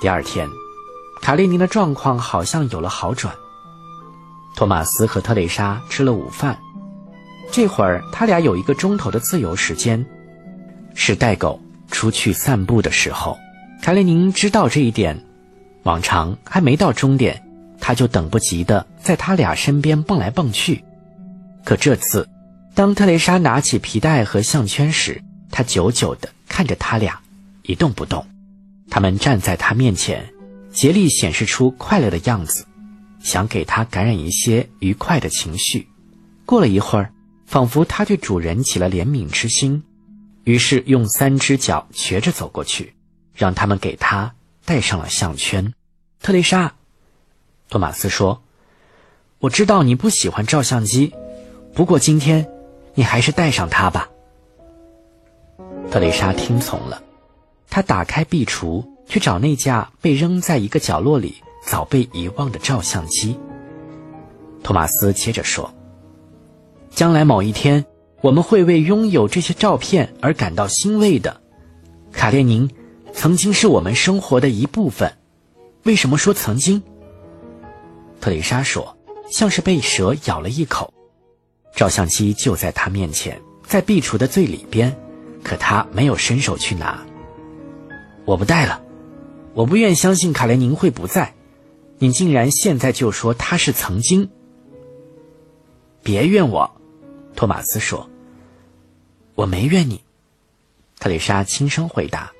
[0.01, 0.45] 第二天。
[1.21, 3.33] 卡列宁的状况好像有了好转。
[4.57, 6.59] 托马斯和特蕾莎吃了午饭，
[7.53, 10.05] 这会儿他俩有一个钟头的自由时间，
[10.93, 11.57] 是带狗
[11.89, 13.37] 出去散步的时候。
[13.81, 15.17] 卡列宁知道这一点，
[15.83, 17.41] 往常还没到终点，
[17.79, 20.83] 他就等不及的在他俩身边蹦来蹦去。
[21.67, 22.29] 可这次，
[22.73, 27.19] 当特蕾莎拿起皮带和项圈时，他久久的看着他俩，
[27.63, 28.25] 一动不动。
[28.89, 30.25] 他们站在他面前。
[30.71, 32.65] 竭力显示出快乐的样子，
[33.19, 35.89] 想给他感染一些愉快的情绪。
[36.45, 37.11] 过了一会儿，
[37.45, 39.83] 仿佛他对主人起了怜悯之心，
[40.45, 42.93] 于是用三只脚瘸着走过去，
[43.33, 45.73] 让他们给他戴上了项圈。
[46.21, 46.75] 特蕾莎，
[47.67, 48.41] 托马斯说
[49.39, 51.13] ：“我知道你不喜欢照相机，
[51.77, 52.49] 不过今天
[52.95, 54.09] 你还是带上它吧。”
[55.91, 57.03] 特蕾莎听从了，
[57.69, 58.83] 她打开壁橱。
[59.09, 63.39] 去找那架被扔在一个角落里、早被遗忘的照相机。
[64.61, 65.73] 托马斯接着说
[66.91, 67.85] ：“将来某一天，
[68.19, 71.39] 我们会为拥有这些照片而感到欣慰的。
[72.11, 72.69] 卡列宁
[73.13, 75.13] 曾经是我们生活的一部分。
[75.83, 76.83] 为什么说曾经？”
[78.19, 78.97] 特蕾莎说
[79.31, 80.93] ：“像是被蛇咬了一口。”
[81.77, 84.97] 照相机就在他面前，在壁橱的最里边，
[85.43, 87.05] 可他没有伸手去拿。
[88.25, 88.81] 我不带了。
[89.53, 91.35] 我不愿相信卡列宁会不在，
[91.99, 94.27] 你竟然现在就说他是曾经。
[96.01, 96.81] 别怨我，
[97.35, 98.09] 托马斯说。
[99.35, 100.01] 我没怨你，
[100.99, 102.31] 特蕾莎轻声回答。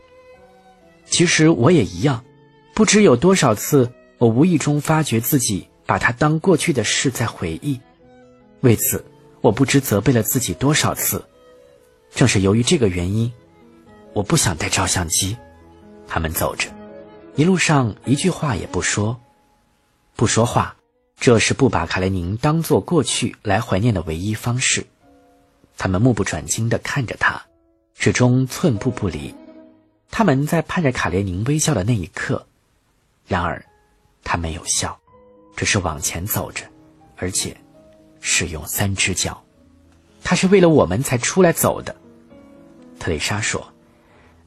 [1.05, 2.25] 其实我也一样，
[2.73, 7.79] 不知有多少次，我无意中发觉自己把他当过去的事在回忆，
[8.61, 9.05] 为此
[9.47, 11.23] 我不知责备了自己多少次。
[12.13, 13.31] 正是由于这个原因，
[14.11, 15.37] 我不想带照相机。
[16.05, 16.69] 他们走着。
[17.35, 19.17] 一路上一句话也不说，
[20.17, 20.75] 不说话，
[21.17, 24.85] 这是不把卡列宁当做过去来怀念的唯一方式。
[25.77, 27.41] 他们目不转睛地看着他，
[27.97, 29.33] 始终寸步不离。
[30.11, 32.45] 他们在盼着卡列宁微笑的那一刻，
[33.25, 33.63] 然而，
[34.25, 34.99] 他没有笑，
[35.55, 36.65] 只是往前走着，
[37.15, 37.55] 而且
[38.29, 39.41] 使用三只脚。
[40.21, 41.95] 他是为了我们才出来走的。
[42.99, 43.65] 特蕾莎说：“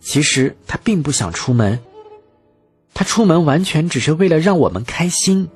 [0.01, 1.81] 其实他并不想出门。”
[2.93, 5.49] 他出门完全只是为了让我们开心，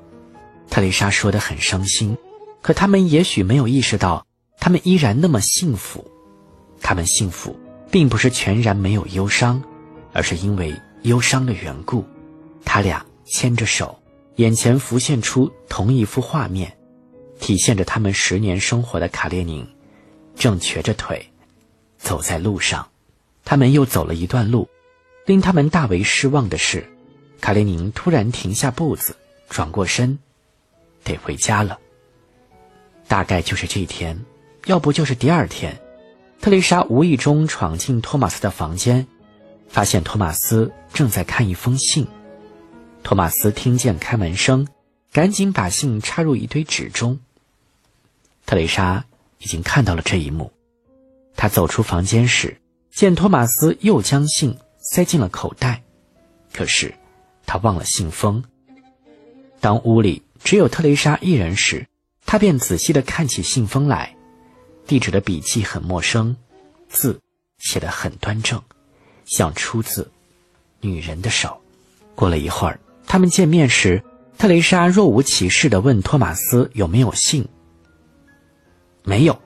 [0.70, 2.16] 特蕾莎说的很伤心，
[2.62, 4.26] 可他们也许没有意识到，
[4.58, 6.10] 他们依然那么幸福。
[6.80, 7.54] 他们幸福，
[7.90, 9.62] 并不是全然没有忧伤，
[10.14, 12.02] 而是因为忧伤的缘故。
[12.64, 13.98] 他俩牵着手，
[14.36, 16.74] 眼前浮现出同一幅画面，
[17.40, 19.66] 体现着他们十年生活的卡列宁，
[20.36, 21.30] 正瘸着腿，
[21.98, 22.88] 走在路上。
[23.44, 24.68] 他们又走了一段路，
[25.26, 26.90] 令他们大为失望的是。
[27.40, 29.14] 卡列宁突然停下步子，
[29.50, 30.18] 转过身，
[31.02, 31.78] 得回家了。
[33.06, 34.24] 大概就是这一天，
[34.64, 35.78] 要不就是第二天，
[36.40, 39.06] 特蕾莎无意中闯进托马斯的房间，
[39.68, 42.06] 发现托马斯正在看一封信。
[43.02, 44.66] 托马斯听见开门声，
[45.14, 47.20] 赶紧把信插入一堆纸中。
[48.44, 49.04] 特蕾莎
[49.38, 50.52] 已经看到了这一幕，
[51.36, 55.82] 她走出房间时，见托马斯又将信塞进了口袋，
[56.52, 56.94] 可是。
[57.46, 58.42] 他忘了信封。
[59.60, 61.86] 当屋里只有特蕾莎一人时，
[62.24, 64.16] 他便仔细的看起信封来。
[64.86, 66.34] 地址的笔迹很陌生，
[66.88, 67.20] 字
[67.58, 68.62] 写得很端正，
[69.26, 70.10] 像出自
[70.80, 71.60] 女人的手。
[72.14, 74.02] 过了一会儿，他们见面时，
[74.36, 77.46] 特蕾莎若无其事地问托马斯有没有信。
[79.02, 79.40] 没有，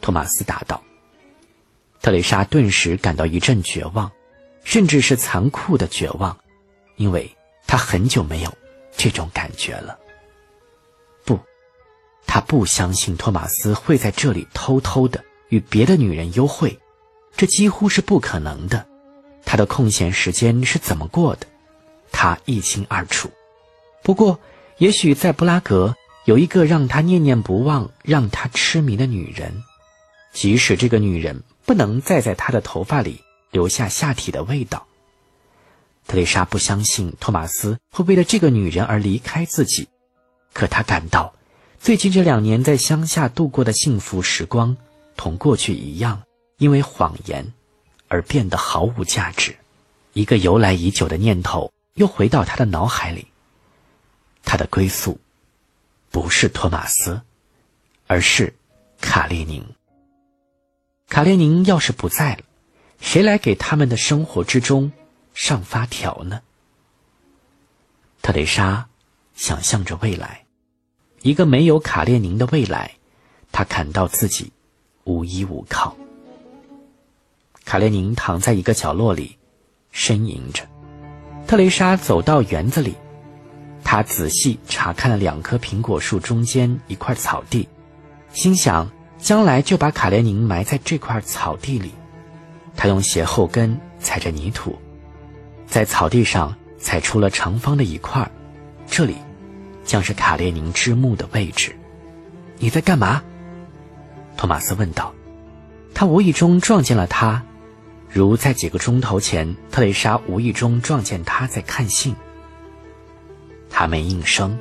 [0.00, 0.82] 托马斯答道。
[2.00, 4.10] 特蕾莎顿时感到一阵绝望，
[4.64, 6.38] 甚至是残酷的绝望，
[6.96, 7.30] 因为
[7.66, 8.54] 她很久没有
[8.96, 9.98] 这种感觉了。
[11.24, 11.38] 不，
[12.26, 16.78] 她不相信托马斯会在这里偷偷的与别的女人幽会，
[17.36, 18.86] 这几乎是不可能的。
[19.44, 21.46] 他的空闲时间是怎么过的，
[22.12, 23.30] 他一清二楚。
[24.08, 24.40] 不过，
[24.78, 25.94] 也许在布拉格
[26.24, 29.62] 有一个让他念念不忘、让他痴迷的女人，
[30.32, 34.86] 即使这个女人不能再在他的头发里留下下体的味道。
[36.06, 39.88] 特蕾莎不相信托马斯会为了这个女人而离开自己，
[40.54, 41.34] 可她感到，
[41.78, 44.78] 最近这两年在乡下度过的幸福时光，
[45.18, 46.22] 同过去一样，
[46.56, 47.52] 因为谎言。
[48.08, 49.54] 而变得毫无价值。
[50.14, 53.26] 一个由来已久的念头又回到他的脑海里。
[54.48, 55.20] 他的归宿
[56.10, 57.20] 不是托马斯，
[58.06, 58.54] 而是
[58.98, 59.62] 卡列宁。
[61.06, 62.44] 卡列宁要是不在了，
[62.98, 64.90] 谁来给他们的生活之中
[65.34, 66.40] 上发条呢？
[68.22, 68.88] 特蕾莎
[69.34, 70.46] 想象着未来，
[71.20, 72.92] 一个没有卡列宁的未来，
[73.52, 74.50] 她感到自己
[75.04, 75.94] 无依无靠。
[77.66, 79.36] 卡列宁躺在一个角落里，
[79.92, 80.66] 呻吟着。
[81.46, 82.94] 特蕾莎走到园子里，
[83.84, 87.68] 他仔细查看了两棵苹果树中间一块草地，
[88.32, 91.92] 心想将来就把卡列宁埋在这块草地里。
[92.76, 94.78] 他用鞋后跟踩着泥土，
[95.66, 98.30] 在草地上踩出了长方的一块，
[98.86, 99.16] 这里
[99.84, 101.74] 将是卡列宁之墓的位置。
[102.58, 103.22] 你在干嘛？
[104.36, 105.12] 托马斯问道。
[105.94, 107.42] 他无意中撞见了他。
[108.08, 112.14] 如在几个钟头前，特蕾莎无意中撞见他在看信。
[113.70, 114.58] 他没应声。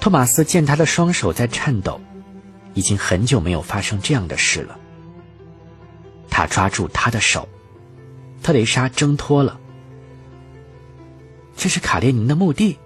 [0.00, 2.00] 托马斯见他的双手在颤抖，
[2.74, 4.78] 已经很久没有发生这样的事了。
[6.30, 7.48] 他抓住他的手，
[8.42, 9.58] 特蕾莎挣脱了。
[11.56, 12.78] 这是卡列宁的墓地。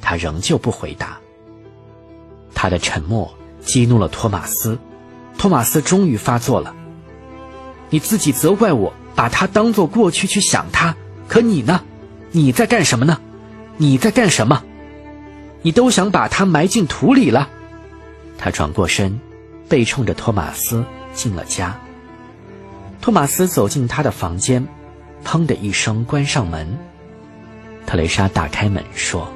[0.00, 1.18] 他仍旧不回答。
[2.54, 4.78] 他的沉默激怒了托马斯，
[5.36, 6.74] 托马斯终于发作了。
[7.90, 10.96] 你自己责怪我，把他当做过去去想他，
[11.28, 11.84] 可你呢？
[12.30, 13.20] 你在干什么呢？
[13.76, 14.64] 你在干什么？
[15.62, 17.50] 你都想把他埋进土里了。
[18.38, 19.20] 他转过身，
[19.68, 21.80] 背冲着托马斯进了家。
[23.00, 24.66] 托马斯走进他的房间，
[25.24, 26.78] 砰的一声关上门。
[27.86, 29.32] 特蕾莎打开门说：“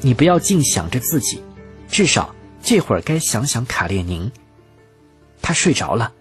[0.00, 1.42] 你不要净想着自己，
[1.88, 4.30] 至少这会儿该想想卡列宁。
[5.42, 6.12] 他睡着了。”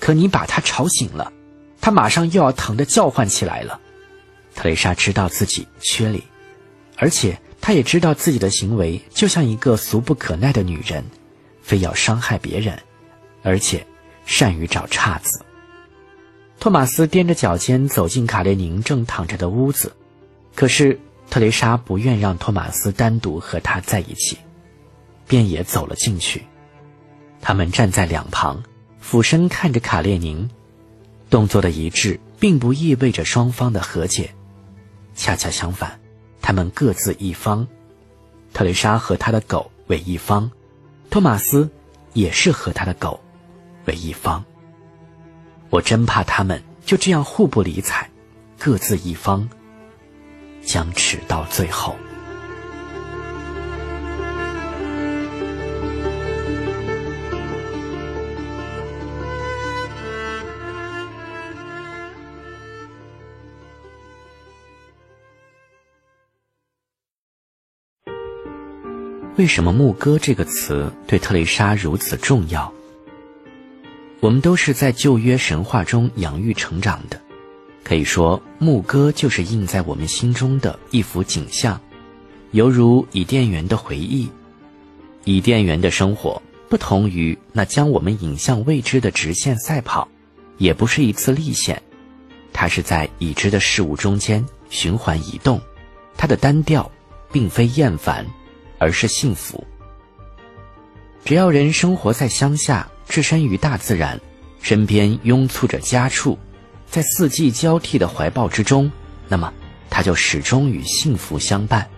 [0.00, 1.32] 可你把他吵醒了，
[1.80, 3.78] 他马上又要疼得叫唤起来了。
[4.54, 6.22] 特蕾莎知道自己缺礼，
[6.96, 11.04] 而且她也知道自己的行为就像一个俗不可耐的女人，
[11.62, 12.78] 非要伤害别人，
[13.42, 13.86] 而且
[14.26, 15.44] 善于找岔子。
[16.60, 19.92] 托马斯踮着脚尖走进卡列宁正躺着的屋子，
[20.54, 20.98] 可是
[21.30, 24.38] 特蕾莎不愿让托马斯单独和他在一起，
[25.26, 26.42] 便也走了进去。
[27.40, 28.62] 他们站在两旁。
[29.04, 30.48] 俯身看着卡列宁，
[31.28, 34.32] 动作的一致并不意味着双方的和解，
[35.14, 35.98] 恰恰相反，
[36.40, 37.66] 他们各自一方。
[38.52, 40.50] 特蕾莎和他的狗为一方，
[41.10, 41.70] 托马斯
[42.12, 43.18] 也是和他的狗
[43.86, 44.44] 为一方。
[45.70, 48.10] 我真怕他们就这样互不理睬，
[48.58, 49.48] 各自一方，
[50.62, 51.96] 僵持到最后。
[69.36, 72.70] 为什么“牧歌”这个词对特蕾莎如此重要？
[74.20, 77.18] 我们都是在旧约神话中养育成长的，
[77.82, 81.80] 可以说，牧歌就是印在我们心中的一幅景象，
[82.50, 84.28] 犹如伊甸园的回忆。
[85.24, 90.06] 伊甸园的生活不同于那将我们引向未知的直线赛跑，
[90.58, 91.80] 也不是一次历险，
[92.52, 95.58] 它是在已知的事物中间循环移动，
[96.18, 96.90] 它的单调
[97.32, 98.26] 并非厌烦。
[98.82, 99.64] 而是幸福。
[101.24, 104.20] 只要人生活在乡下，置身于大自然，
[104.60, 106.36] 身边拥簇着家畜，
[106.90, 108.90] 在四季交替的怀抱之中，
[109.28, 109.54] 那么
[109.88, 111.88] 他就始终与幸福相伴，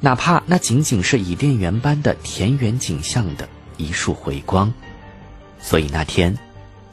[0.00, 4.74] 哪怕那仅仅是伊甸园般的田园景象的一束回光。
[5.60, 6.36] 所以那天，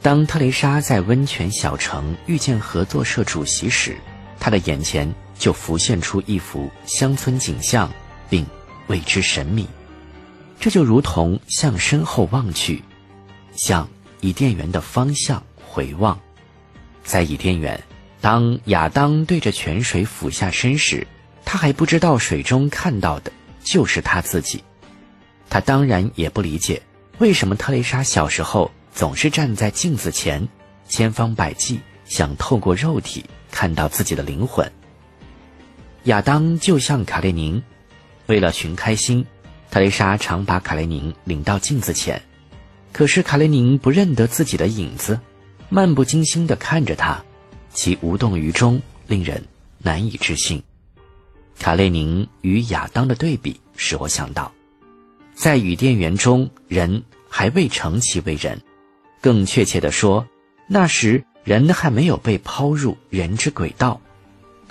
[0.00, 3.96] 当特蕾莎在温泉小城遇见合作社主席时，
[4.38, 7.90] 他的眼前就浮现出一幅乡村景象，
[8.30, 8.46] 并
[8.88, 9.68] 为之神秘。
[10.60, 12.82] 这就如同向身后望去，
[13.54, 13.88] 向
[14.20, 16.20] 伊甸园的方向回望。
[17.02, 17.82] 在伊甸园，
[18.20, 21.06] 当亚当对着泉水俯下身时，
[21.44, 23.32] 他还不知道水中看到的
[23.64, 24.62] 就是他自己。
[25.50, 26.80] 他当然也不理解，
[27.18, 30.46] 为什么特蕾莎小时候总是站在镜子前，
[30.88, 34.70] 千方百计想透过肉体看到自己的灵魂。
[36.04, 37.62] 亚当就像卡列宁，
[38.26, 39.26] 为了寻开心，
[39.70, 42.22] 特蕾莎常把卡雷宁领到镜子前，
[42.92, 45.20] 可是卡雷宁不认得自己的影子。
[45.68, 47.24] 漫不经心地看着他，
[47.72, 49.42] 其无动于衷，令人
[49.78, 50.62] 难以置信。
[51.58, 54.52] 卡雷宁与亚当的对比使我想到，
[55.34, 58.60] 在雨甸园中，人还未成其为人，
[59.22, 60.26] 更确切地说，
[60.66, 64.00] 那时人还没有被抛入人之轨道，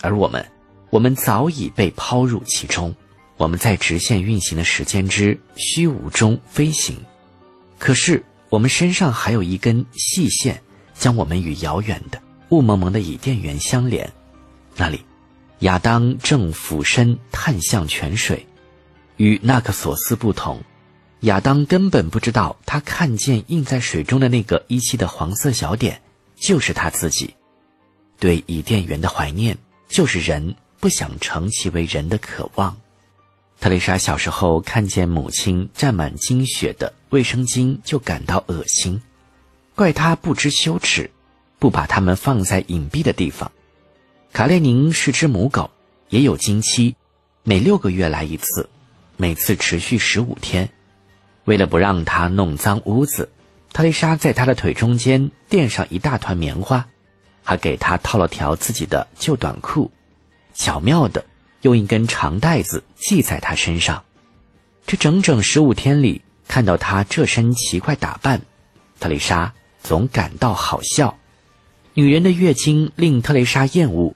[0.01, 0.45] 而我们，
[0.91, 2.93] 我们早已被抛入其中。
[3.41, 6.95] 我们在直线运行的时间之虚无中飞行，
[7.79, 10.61] 可是我们身上还有一根细线。
[10.93, 14.13] 将我们与遥远的雾蒙蒙的伊甸园相连，
[14.75, 15.03] 那里，
[15.61, 18.45] 亚当正俯身探向泉水，
[19.17, 20.61] 与纳克索斯不同，
[21.21, 25.99] 亚当根本不知道他看见映在水中的那个依稀的黄色小点
[26.35, 27.33] 就是他自己。
[28.19, 29.57] 对伊甸园的怀念，
[29.89, 32.77] 就是人不想成其为人的渴望。
[33.61, 38.99] 特蕾莎小时候看见母亲沾满精血的卫生巾，就感到恶心。
[39.75, 41.11] 怪她不知羞耻，
[41.59, 43.51] 不把它们放在隐蔽的地方。
[44.33, 45.69] 卡列宁是只母狗，
[46.09, 46.95] 也有经期，
[47.43, 48.67] 每六个月来一次，
[49.15, 50.67] 每次持续十五天。
[51.45, 53.29] 为了不让它弄脏屋子，
[53.71, 56.87] 特蕾莎在他的腿中间垫上一大团棉花，
[57.43, 59.91] 还给他套了条自己的旧短裤，
[60.55, 61.23] 巧妙的
[61.61, 64.03] 用一根长带子系在他身上。
[64.85, 68.41] 这整整十五天里，看到他这身奇怪打扮，
[68.99, 69.53] 特蕾莎。
[69.83, 71.17] 总感到好笑，
[71.95, 74.15] 女人的月经令特蕾莎厌恶，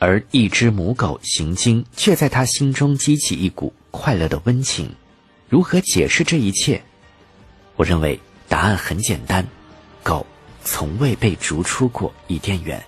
[0.00, 4.92] 而一只母狗行经却在她心中激起一股快乐的温情。
[5.48, 6.82] 如何解释这一切？
[7.76, 8.18] 我认为
[8.48, 9.46] 答案很简单：
[10.02, 10.26] 狗
[10.64, 12.84] 从未被逐出过伊甸园。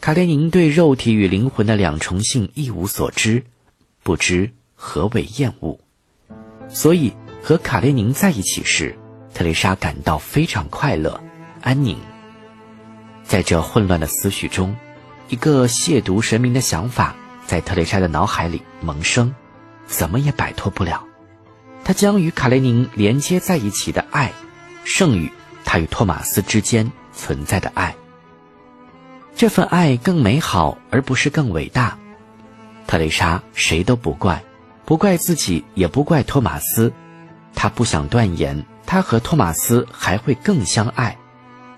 [0.00, 3.44] 卡列宁对肉体与灵魂的两重性一无所知，
[4.02, 5.78] 不知何为厌恶，
[6.70, 8.98] 所以和卡列宁在一起时，
[9.34, 11.20] 特蕾莎感到非常快乐。
[11.60, 11.98] 安宁。
[13.24, 14.74] 在这混乱的思绪中，
[15.28, 17.14] 一个亵渎神明的想法
[17.46, 19.34] 在特蕾莎的脑海里萌生，
[19.86, 21.04] 怎么也摆脱不了。
[21.84, 24.32] 他将与卡列宁连接在一起的爱，
[24.82, 25.30] 胜于
[25.66, 27.94] 他与托马斯之间存在的爱。
[29.34, 31.96] 这份爱更美好，而不是更伟大。
[32.86, 34.42] 特蕾莎谁都不怪，
[34.84, 36.92] 不怪自己，也不怪托马斯。
[37.54, 41.16] 他不想断言，他和托马斯还会更相爱。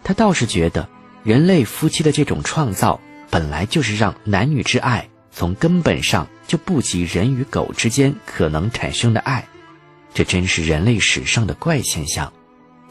[0.03, 0.89] 他倒是觉得，
[1.23, 3.01] 人类夫妻的这种创造
[3.31, 9.47] 本来就是让男女之爱从根本上就不及人与狗之间可能产生的爱，
[10.13, 12.33] 这真是人类史上的怪现象。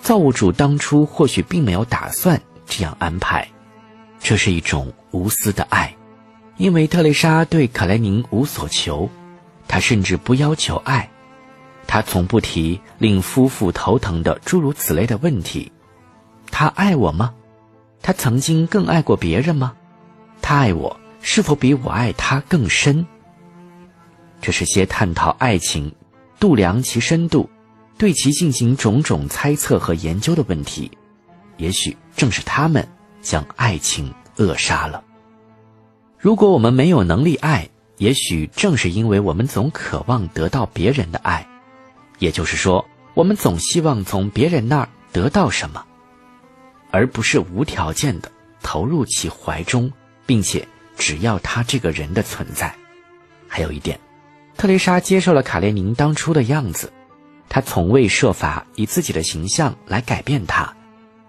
[0.02, 3.48] 造物主当初或许并没有打算这样安排，
[4.22, 5.94] 这是一种无私的爱，
[6.58, 9.10] 因为特蕾莎对卡莱宁无所求，
[9.68, 11.10] 她甚至不要求爱，
[11.88, 15.72] 她从不提令夫妇头疼的诸如此类的问题。
[16.52, 17.34] 他爱我吗？
[18.02, 19.74] 他曾经更爱过别人吗？
[20.42, 23.06] 他爱我是否比我爱他更深？
[24.42, 25.94] 这是些探讨爱情、
[26.40, 27.50] 度量其深度、
[27.98, 30.92] 对其进行种种猜测和研究的问题。
[31.58, 32.88] 也许正是他们
[33.22, 35.04] 将爱情扼杀了。
[36.18, 41.48] 如果我们没有能力爱，也许正是因为我们总渴望得到别人的爱，
[42.20, 45.86] 也就是说，我们总希望从别人那儿得到什么。
[46.92, 49.92] 而不是无条件的投入其怀中，
[50.26, 50.68] 并且
[50.98, 52.76] 只要他这个人的存在。
[53.48, 54.00] 还有一点，
[54.58, 56.92] 特蕾莎接受了卡列宁当初的样子，
[57.48, 60.76] 她从未设法以自己的形象来改变他，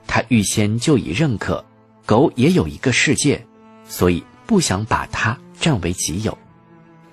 [0.07, 1.65] 她预先就已认可
[2.05, 3.47] 狗也有一个世界，
[3.87, 6.37] 所以不想把它占为己有。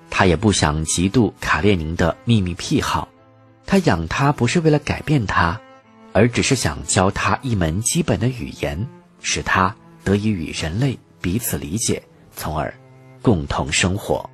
[0.09, 3.07] 他也不想嫉妒卡列宁的秘密癖好，
[3.65, 5.59] 他养它不是为了改变它。
[6.11, 8.87] 而只是想教他一门基本的语言，
[9.21, 12.01] 使他得以与人类彼此理解，
[12.35, 12.73] 从而
[13.21, 14.27] 共同生活。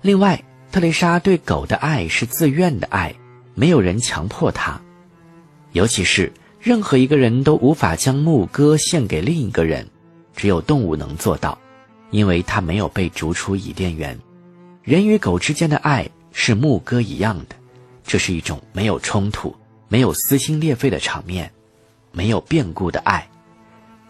[0.00, 0.42] 另外，
[0.72, 3.14] 特蕾莎对狗的爱是自愿的爱，
[3.54, 4.80] 没有人强迫她。
[5.72, 9.88] 尤其是任何一个人都无法将牧歌献给另一个人，
[10.36, 11.58] 只有动物能做到。
[12.10, 14.18] 因为他没有被逐出伊甸园。
[14.82, 17.54] 人与狗之间的爱是牧歌一样的，
[18.04, 19.54] 这是一种没有冲突、
[19.88, 21.48] 没有撕心裂肺的场面，
[22.10, 23.28] 没有变故的爱。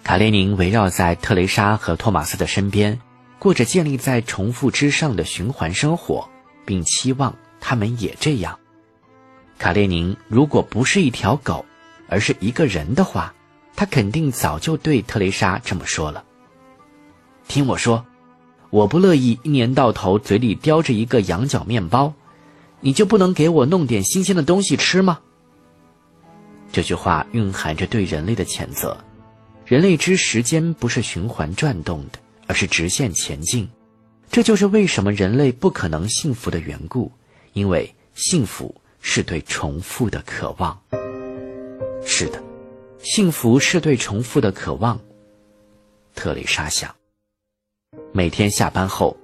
[0.03, 2.99] 卡列宁围绕在特蕾莎和托马斯的身边，
[3.39, 6.27] 过着建立在重复之上的循环生活，
[6.65, 8.59] 并期望他们也这样。
[9.59, 11.67] 卡列宁如果不是一条狗，
[12.11, 13.33] 而是一个人的话，
[13.77, 16.23] 他肯定早就对特蕾莎这么说了。
[17.47, 18.05] 听我说，
[18.69, 22.13] 我不乐意一年到头嘴里叼着一个羊角面包，
[22.81, 25.21] 你就不能给我弄点新鲜的东西吃吗？
[26.73, 28.97] 这句话蕴含着对人类的谴责。
[29.65, 33.69] 人类之时间不是循环转动的，而是直线前进。
[34.33, 37.11] 这就是为什么人类不可能幸福的缘故，
[37.53, 40.77] 因为幸福是对重复的渴望。
[42.05, 42.43] 是的，
[42.99, 45.01] 幸福是对重复的渴望。
[46.15, 46.95] 特蕾莎想，
[48.13, 49.17] 每天下班后，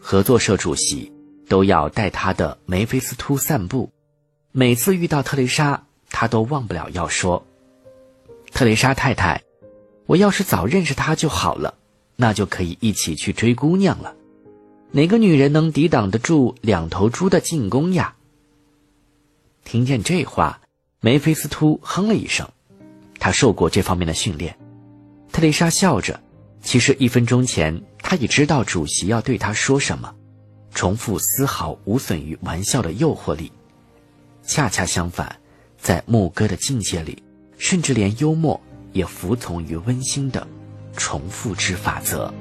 [0.00, 1.12] 合作社主席
[1.48, 3.90] 都要带他的梅菲斯秃散步。
[4.52, 7.46] 每次遇到特蕾莎，他都忘不了要说
[8.52, 9.42] ：“特蕾莎太太。”
[10.06, 11.74] 我要是早认识他就好了，
[12.14, 14.14] 那就可以一起去追姑娘了。
[14.92, 18.14] 哪个女人能抵挡得住两头猪的进攻呀？
[19.64, 20.60] 听见这话，
[21.06, 22.44] 梅菲斯秃哼了一声。
[23.20, 24.58] 他受过这方面的训练。
[25.30, 26.20] 特蕾莎笑着，
[26.60, 30.12] 其实一分钟前他已知道主席要对他说什么。
[30.74, 33.52] 重复丝毫无损于玩笑的诱惑力。
[34.42, 35.38] 恰恰相反，
[35.78, 37.22] 在牧歌的境界里，
[37.56, 38.60] 甚至连幽默。
[38.92, 40.44] 也服从于温馨的
[40.96, 42.34] 重复之法则。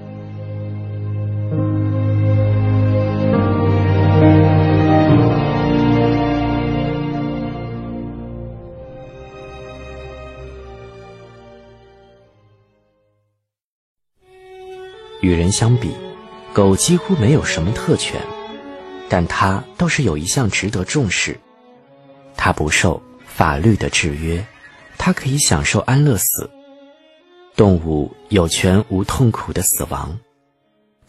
[15.26, 15.90] 与人相比，
[16.54, 18.22] 狗几乎没有什么特权，
[19.10, 21.36] 但它倒是有一项值得重视：
[22.38, 24.46] 它不受法律的制约。
[25.00, 26.48] 它可以享受安乐死，
[27.56, 30.16] 动物有权无痛苦的死亡。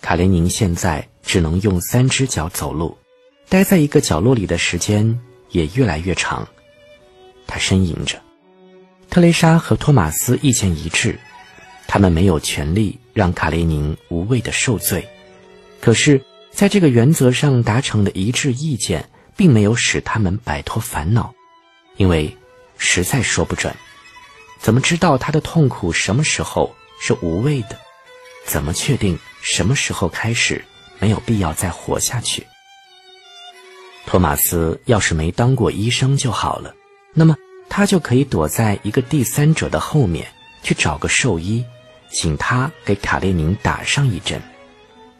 [0.00, 2.96] 卡列宁现在只能用三只脚走路，
[3.50, 6.48] 待在一个角落里的时间也越来越长。
[7.46, 8.18] 他呻吟着。
[9.10, 11.18] 特蕾莎和托马斯意见一致，
[11.86, 15.08] 他们没有权利让卡列宁无谓的受罪。
[15.80, 21.34] 可是，在这个原则上达成的一致意见，并没有使他们摆脱烦恼，
[21.96, 22.36] 因为。
[22.78, 23.74] 实在说不准，
[24.60, 27.78] 怎么知道他的痛苦什么时候是无谓的？
[28.44, 30.62] 怎么确定什么时候开始
[30.98, 32.46] 没有必要再活下去？
[34.04, 36.74] 托马斯要是没当过医生就好了，
[37.14, 37.34] 那么
[37.70, 40.28] 他就可以躲在一个第三者的后面
[40.62, 41.64] 去找个兽医，
[42.16, 44.40] 请他给卡列宁打上一针。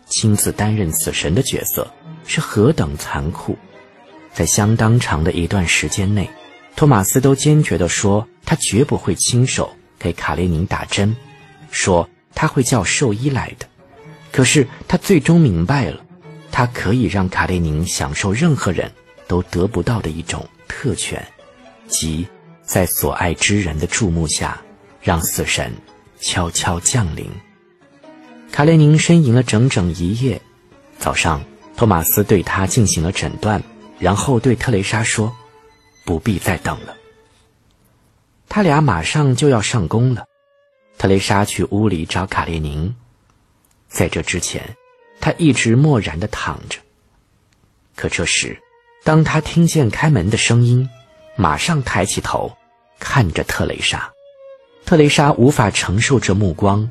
[0.07, 1.87] 亲自担任死神的角色
[2.27, 3.55] 是何等残酷，
[4.33, 6.31] 在相当长的一段时间内。
[6.75, 11.15] 托马斯都坚决地说，他绝不会亲手给卡列宁打针，
[11.71, 13.67] 说他会叫兽医来的。
[14.33, 16.03] 可是他最终明白了，
[16.51, 18.91] 他可以让卡列宁享受任何人
[19.27, 21.23] 都得不到的一种特权，
[21.89, 22.27] 即
[22.63, 24.59] 在所爱之人的注目下，
[25.03, 25.71] 让死神
[26.21, 27.31] 悄悄降临。
[28.51, 30.41] 卡列宁呻吟了整整一夜。
[30.99, 31.45] 早上，
[31.77, 33.63] 托马斯对他进行了诊断，
[33.99, 35.35] 然后对特蕾莎说。
[36.05, 36.97] 不必再等了。
[38.49, 40.25] 他俩马上就要上工了。
[40.97, 42.95] 特蕾莎去屋里找卡列宁，
[43.89, 44.63] 在这之前，
[45.21, 46.79] 他一直默然的躺着。
[47.97, 48.57] 可这时，
[49.03, 50.89] 当他听见开门的声音，
[51.35, 52.57] 马上抬起头，
[53.01, 54.09] 看着特蕾莎。
[54.87, 56.89] 特蕾莎无法承受这目光，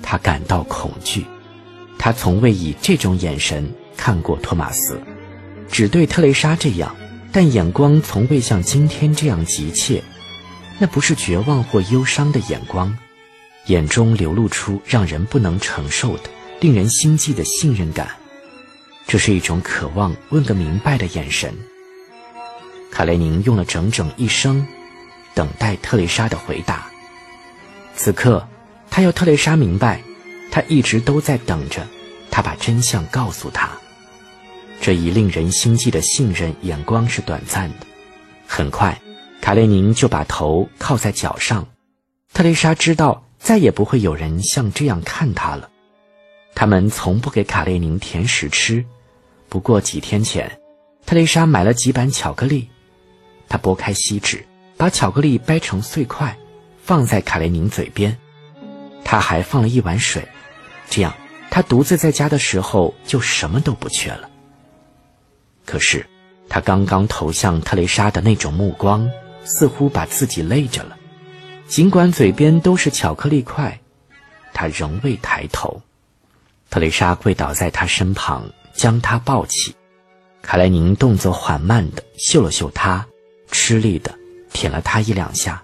[0.00, 1.26] 她感到恐惧。
[1.98, 4.96] 她从未以这种眼神看过托马斯，
[5.72, 6.94] 只对特蕾莎这样。
[7.32, 10.02] 但眼光从未像今天这样急切，
[10.78, 12.96] 那不是绝望或忧伤的眼光，
[13.66, 16.30] 眼中流露出让人不能承受的、
[16.60, 18.08] 令人心悸的信任感。
[19.06, 21.52] 这是一种渴望问个明白的眼神。
[22.90, 24.64] 卡雷宁用了整整一生，
[25.34, 26.86] 等待特蕾莎的回答。
[27.94, 28.46] 此刻，
[28.90, 30.00] 他要特蕾莎明白，
[30.50, 31.86] 他一直都在等着，
[32.30, 33.70] 他把真相告诉他。
[34.80, 37.86] 这一令人心悸的信任眼光是短暂的，
[38.46, 38.98] 很快，
[39.40, 41.66] 卡列宁就把头靠在脚上。
[42.32, 45.68] 特蕾莎知道再也不会有人像这样看他了。
[46.54, 48.84] 他们从不给卡列宁甜食吃，
[49.48, 50.50] 不过几天前，
[51.04, 52.68] 特蕾莎买了几板巧克力。
[53.48, 54.44] 她剥开锡纸，
[54.76, 56.36] 把巧克力掰成碎块，
[56.82, 58.16] 放在卡列宁嘴边。
[59.04, 60.26] 他还放了一碗水，
[60.88, 61.12] 这样
[61.50, 64.28] 他独自在家的时候就什么都不缺了。
[65.64, 66.06] 可是，
[66.48, 69.08] 他刚刚投向特蕾莎的那种目光，
[69.44, 70.96] 似乎把自己累着了。
[71.66, 73.80] 尽管嘴边都是巧克力块，
[74.52, 75.80] 他仍未抬头。
[76.68, 79.74] 特蕾莎跪倒在他身旁，将他抱起。
[80.42, 83.06] 卡莱宁动作缓慢地嗅了嗅他，
[83.50, 84.12] 吃力地
[84.52, 85.62] 舔了他一两下。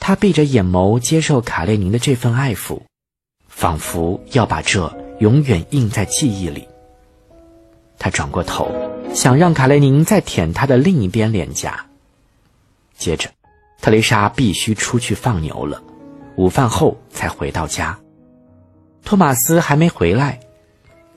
[0.00, 2.80] 他闭着眼眸接受卡列宁的这份爱抚，
[3.48, 6.66] 仿佛要把这永远印在记忆里。
[7.98, 8.70] 他转过头，
[9.12, 11.84] 想让卡列宁再舔他的另一边脸颊。
[12.96, 13.28] 接着，
[13.82, 15.82] 特蕾莎必须出去放牛了，
[16.36, 17.98] 午饭后才回到家。
[19.04, 20.38] 托马斯还没回来，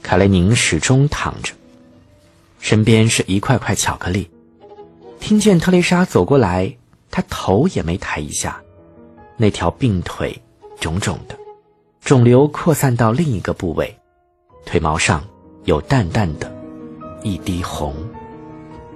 [0.02, 1.54] 卡列宁始终躺着。
[2.60, 4.30] 身边是一块块巧克力，
[5.20, 6.76] 听见特蕾莎走过来，
[7.10, 8.62] 他头也没抬一下。
[9.42, 10.40] 那条病腿
[10.80, 11.36] 肿肿的，
[12.00, 13.98] 肿瘤扩散到另一个部位，
[14.68, 15.28] 腿毛上
[15.64, 16.56] 有淡淡的
[17.24, 17.96] 一滴红。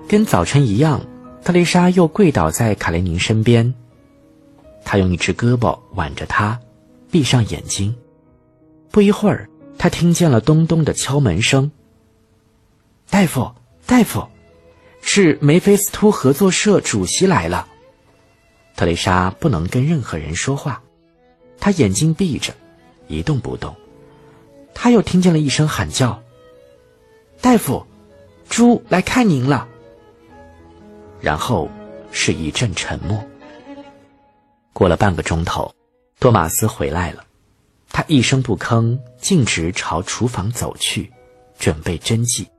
[0.08, 1.02] 跟早晨一样，
[1.43, 3.74] 特蕾莎又跪倒在卡列宁身边，
[4.84, 6.60] 他用一只胳膊挽着她，
[7.10, 7.96] 闭上眼睛。
[8.91, 11.72] 不一会儿，他听见了咚咚的敲门声。
[13.10, 13.52] 大夫，
[13.88, 14.28] 大夫，
[15.02, 17.68] 是梅菲斯托合作社主席来了。
[18.76, 20.84] 特蕾莎不能跟任何人说话，
[21.59, 22.53] 她眼睛闭着，
[23.07, 23.76] 一动不动。
[24.73, 26.21] 她又听见了一声喊叫
[27.41, 27.86] ：“大夫，
[28.49, 29.67] 猪来看您了。”
[31.21, 31.69] 然后
[32.11, 33.26] 是一阵沉默。
[34.73, 35.73] 过了半个钟头，
[36.19, 37.23] 多马斯回来了，
[37.89, 41.13] 他一声不吭，径直朝厨房走去，
[41.57, 42.49] 准备针剂。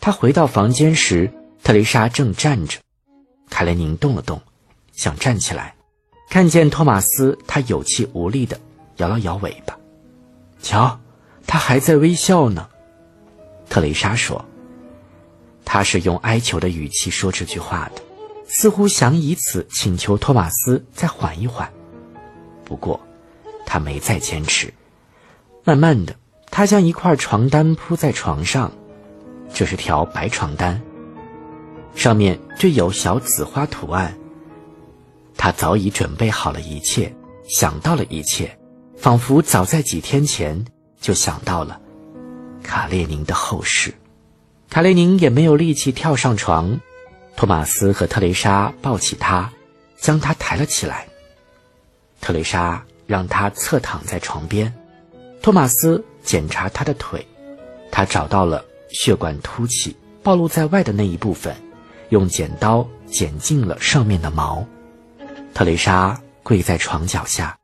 [0.00, 1.32] 他回到房间时，
[1.62, 2.80] 特蕾莎正站着。
[3.48, 4.42] 凯雷宁动了动，
[4.96, 5.74] 想站起来，
[6.30, 8.58] 看见托马斯，他有气无力地
[8.96, 9.76] 摇了摇尾巴。
[10.62, 10.98] 瞧，
[11.46, 12.68] 他还在微笑呢。
[13.68, 14.44] 特蕾莎说
[15.64, 18.02] ：“他是用哀求的语气说这句话的，
[18.46, 21.68] 似乎想以此请求托马斯再缓一缓。
[22.64, 23.00] 不过，
[23.66, 24.72] 他没再坚持。
[25.64, 26.14] 慢慢的，
[26.50, 28.70] 他将一块床单铺在床上。”
[29.52, 30.82] 这是条白床单，
[31.94, 34.12] 上面缀有小紫花图案。
[35.36, 37.14] 他早已准备好了一切，
[37.48, 38.56] 想到了一切，
[38.96, 40.64] 仿佛早在几天前
[41.00, 41.80] 就想到了
[42.62, 43.94] 卡列宁的后事。
[44.70, 46.80] 卡列宁也没有力气跳上床，
[47.36, 49.52] 托马斯和特蕾莎抱起他，
[49.98, 51.06] 将他抬了起来。
[52.20, 54.72] 特蕾莎让他侧躺在床边，
[55.42, 57.26] 托马斯检查他的腿，
[57.90, 58.64] 他找到了。
[58.96, 61.52] 血管凸起、暴露在外的那一部分，
[62.10, 64.64] 用剪刀剪净了上面的毛。
[65.54, 67.56] 特蕾莎跪在床脚下，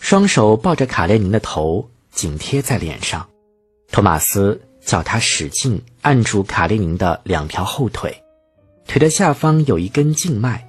[0.00, 3.28] 双手抱着卡列宁的头，紧贴在脸上。
[3.92, 8.24] 托马斯叫他使劲按住卡列宁的两条后腿，
[8.86, 10.66] 腿的下方有一根静脉，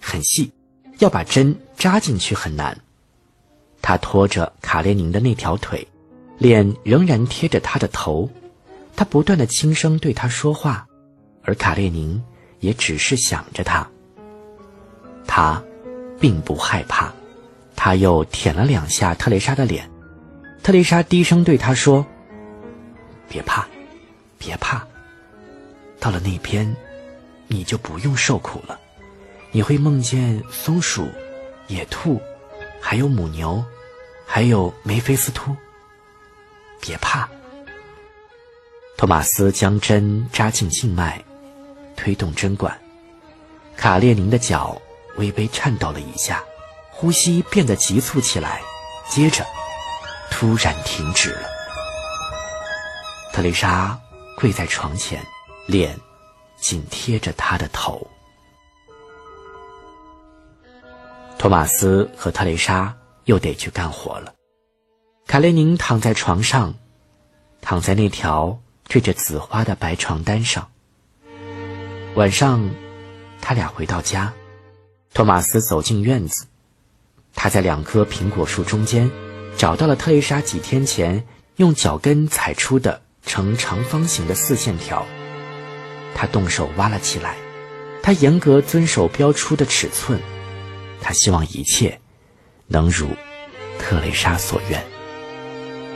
[0.00, 0.52] 很细，
[1.00, 2.78] 要把针扎进去很难。
[3.82, 5.88] 他拖着卡列宁的那条腿，
[6.38, 8.30] 脸仍然贴着他的头。
[8.94, 10.86] 他不断的轻声对他说话，
[11.42, 12.22] 而卡列宁
[12.60, 13.88] 也只是想着他。
[15.26, 15.62] 他
[16.20, 17.10] 并不害怕，
[17.74, 19.90] 他又舔了两下特蕾莎的脸。
[20.62, 22.04] 特蕾莎低声对他说
[23.26, 23.66] ：“别怕，
[24.38, 24.86] 别怕。
[25.98, 26.76] 到了那边，
[27.48, 28.78] 你就不用受苦了。
[29.50, 31.08] 你会梦见松鼠、
[31.68, 32.20] 野兔，
[32.80, 33.64] 还有母牛，
[34.26, 35.56] 还有梅菲斯托。
[36.80, 37.26] 别怕。”
[38.98, 41.24] 托马斯将针扎进静脉，
[41.96, 42.78] 推动针管。
[43.74, 44.80] 卡列宁的脚
[45.16, 46.42] 微微颤抖了一下，
[46.90, 48.60] 呼吸变得急促起来，
[49.08, 49.44] 接着
[50.30, 51.48] 突然停止了。
[53.32, 53.98] 特蕾莎
[54.36, 55.24] 跪在床前，
[55.66, 55.98] 脸
[56.56, 58.06] 紧贴着他的头。
[61.38, 64.34] 托马斯和特蕾莎又得去干活了。
[65.26, 66.74] 卡列宁躺在床上，
[67.60, 68.60] 躺在那条。
[68.90, 70.68] 缀着紫花的白床单上。
[72.16, 72.68] 晚上，
[73.40, 74.32] 他俩回到家，
[75.12, 76.46] 托马斯走进院子，
[77.34, 79.10] 他在两棵苹果树中间
[79.56, 81.24] 找到了特蕾莎几天前
[81.56, 85.04] 用脚跟踩出的呈长方形的四线条，
[86.14, 87.36] 他动手挖了起来，
[88.02, 90.18] 他严格遵守标出的尺寸，
[91.00, 92.00] 他希望一切
[92.68, 93.08] 能如
[93.78, 94.82] 特蕾莎所愿。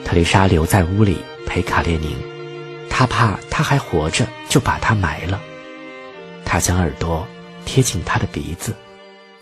[0.05, 2.17] 特蕾莎留在屋里陪卡列宁。
[2.91, 5.41] 他怕他还活着，就把他埋了。
[6.45, 7.27] 他将耳朵
[7.65, 8.73] 贴近他的鼻子，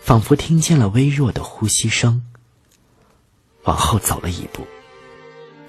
[0.03, 2.21] 仿佛听见了微弱的呼吸声。
[3.63, 4.67] 往后走了一步，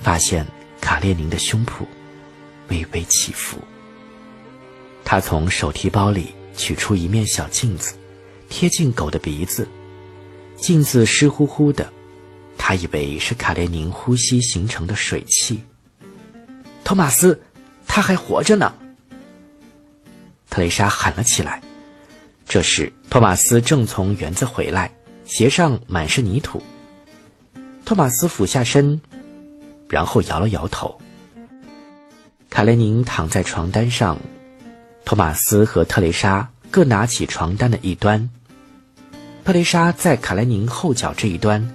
[0.01, 0.45] 发现
[0.80, 1.87] 卡列宁的胸脯
[2.68, 3.57] 微微起伏。
[5.05, 7.95] 他从手提包里取出一面小镜子，
[8.49, 9.68] 贴近狗的鼻子。
[10.57, 11.93] 镜子湿乎乎的，
[12.59, 15.62] 他以为是卡列宁呼吸形成的水汽。
[16.82, 17.41] 托马斯，
[17.87, 18.74] 他还活着呢！
[20.51, 21.62] 特蕾莎喊了起来。
[22.47, 24.91] 这时，托马斯正从园子回来，
[25.25, 26.63] 鞋上满是泥土。
[27.85, 29.01] 托马斯俯下身，
[29.89, 30.99] 然后摇了摇头。
[32.49, 34.19] 卡列宁躺在床单上，
[35.05, 38.31] 托马斯和特蕾莎各拿起床单的一端。
[39.45, 41.69] 特蕾莎在卡列宁后脚这一端，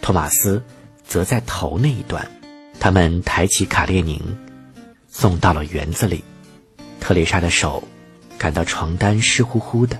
[0.00, 0.62] 托马斯
[1.04, 2.26] 则在头那一端。
[2.78, 4.20] 他们抬起卡列宁，
[5.08, 6.22] 送到了园子里。
[7.00, 7.86] 特蕾莎的手
[8.42, 9.96] 感到床单湿乎乎的，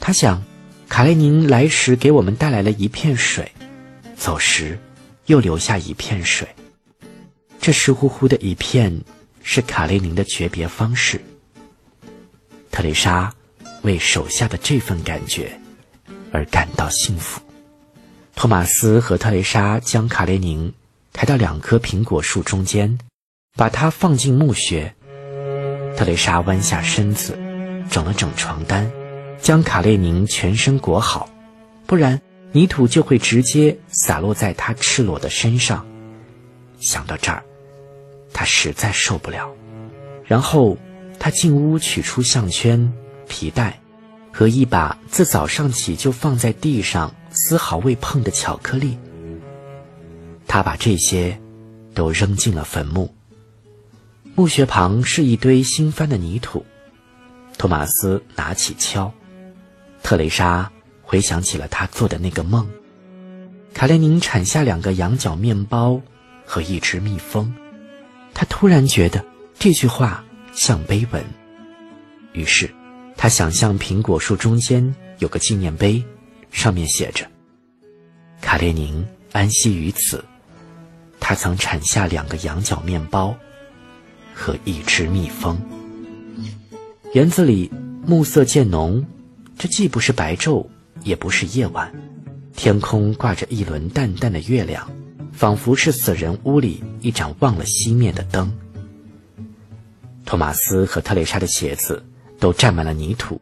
[0.00, 0.42] 他想，
[0.88, 3.48] 卡列宁来时给我们带来了一片水。
[4.16, 4.76] 走时，
[5.26, 6.48] 又留下一片水。
[7.60, 9.00] 这湿乎乎的一片，
[9.44, 11.20] 是卡列宁的诀别方式。
[12.72, 13.32] 特蕾莎
[13.82, 15.56] 为手下的这份感觉
[16.32, 17.40] 而感到幸福。
[18.34, 20.74] 托马斯和特蕾莎将卡列宁
[21.12, 22.98] 抬到两棵苹果树中间，
[23.56, 24.92] 把它放进墓穴。
[25.96, 27.38] 特蕾莎弯下身子，
[27.90, 28.90] 整了整床单，
[29.40, 31.28] 将卡列宁全身裹好，
[31.86, 32.20] 不然。
[32.52, 35.86] 泥土就会直接洒落在他赤裸的身上。
[36.80, 37.44] 想到这儿，
[38.32, 39.48] 他实在受不了。
[40.24, 40.76] 然后
[41.20, 42.92] 他进屋取出项圈、
[43.28, 43.78] 皮带
[44.32, 48.98] 和一把自早上起就放在地上丝毫未碰的巧克力。
[50.48, 51.38] 他把这些
[51.94, 53.14] 都扔进了坟墓。
[54.34, 56.66] 墓穴旁是一堆新翻的泥土。
[57.60, 59.12] 托马斯拿起锹，
[60.02, 60.72] 特蕾莎。
[61.02, 62.66] 回想起了他做的那个梦，
[63.74, 66.00] 卡列宁产下两个羊角面包
[66.46, 67.52] 和一只蜜蜂，
[68.32, 69.22] 他突然觉得
[69.58, 71.22] 这句话像碑文，
[72.32, 72.72] 于是
[73.14, 76.02] 他想象苹果树中间有个纪念碑，
[76.50, 77.26] 上面写着
[78.40, 80.24] ：“卡列宁安息于此，
[81.18, 83.36] 他曾产下两个羊角面包
[84.32, 85.60] 和一只蜜蜂。”
[87.12, 87.70] 园子里
[88.06, 89.04] 暮色渐浓，
[89.58, 90.66] 这既不是白昼。
[91.02, 91.90] 也不是夜晚，
[92.54, 94.86] 天空挂着一轮淡淡的月亮，
[95.32, 98.52] 仿佛是死人屋里一盏忘了熄灭的灯。
[100.26, 102.04] 托马斯和特蕾莎的鞋子
[102.38, 103.40] 都沾满了泥土，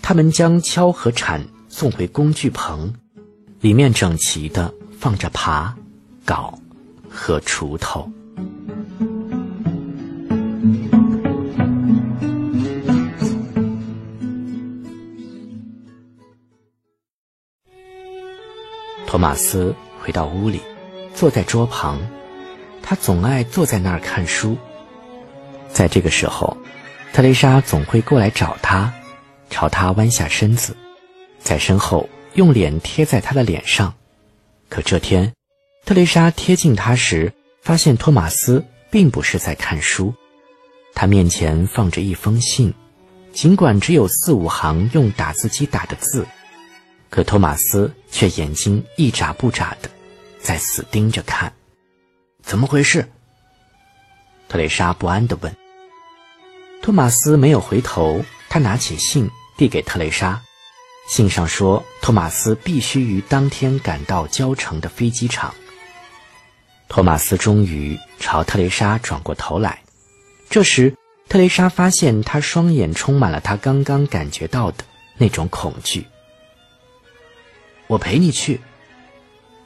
[0.00, 2.94] 他们将锹和铲送回工具棚，
[3.60, 5.72] 里面整齐地放着耙、
[6.24, 6.54] 镐
[7.10, 8.08] 和锄头。
[19.12, 20.62] 托马斯回到屋里，
[21.14, 22.00] 坐在桌旁。
[22.82, 24.56] 他总爱坐在那儿看书。
[25.70, 26.56] 在这个时候，
[27.12, 28.90] 特蕾莎总会过来找他，
[29.50, 30.74] 朝他弯下身子，
[31.38, 33.92] 在身后用脸贴在他的脸上。
[34.70, 35.34] 可这天，
[35.84, 40.14] 特蕾莎贴近他时，发现托马斯并不是在看书，
[40.94, 42.72] 他面前放着一封信，
[43.30, 46.26] 尽管只有四五行用打字机打的字。
[47.12, 49.90] 可托马斯却眼睛一眨不眨的，
[50.40, 51.52] 在死盯着看，
[52.42, 53.06] 怎么回事？
[54.48, 55.54] 特蕾莎不安的问。
[56.80, 60.40] 托马斯没有回头，他拿起信递给特蕾莎，
[61.06, 65.54] 信上说托马斯必须于当天赶到交城的飞机场。
[66.88, 69.82] 托马斯终于朝特蕾莎转过头来，
[70.48, 70.96] 这时
[71.28, 74.82] 特蕾莎发现他双眼充满了他刚刚感觉到的
[75.18, 76.06] 那种恐惧。
[77.92, 78.58] 我陪你去，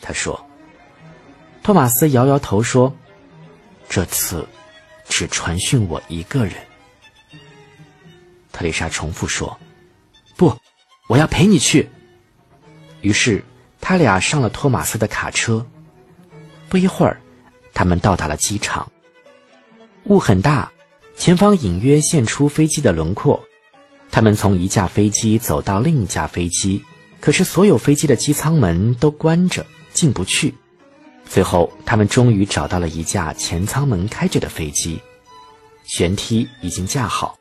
[0.00, 0.44] 他说。
[1.62, 2.92] 托马斯摇摇头说
[3.88, 4.44] ：“这次
[5.08, 6.54] 只传讯我一个人。”
[8.50, 9.56] 特丽莎重复说
[10.36, 10.52] ：“不，
[11.06, 11.88] 我要陪你去。”
[13.00, 13.44] 于是
[13.80, 15.64] 他俩上了托马斯的卡车。
[16.68, 17.20] 不一会儿，
[17.72, 18.90] 他们到达了机场。
[20.06, 20.72] 雾很大，
[21.16, 23.40] 前方隐约现出飞机的轮廓。
[24.10, 26.84] 他们从一架飞机走到另一架飞机。
[27.26, 30.54] 可是，所有飞机的机舱门都关着，进不去。
[31.28, 35.00] 最后，他们终于找到了一架前舱门开着的飞机，
[35.88, 37.36] 舷梯已经架好。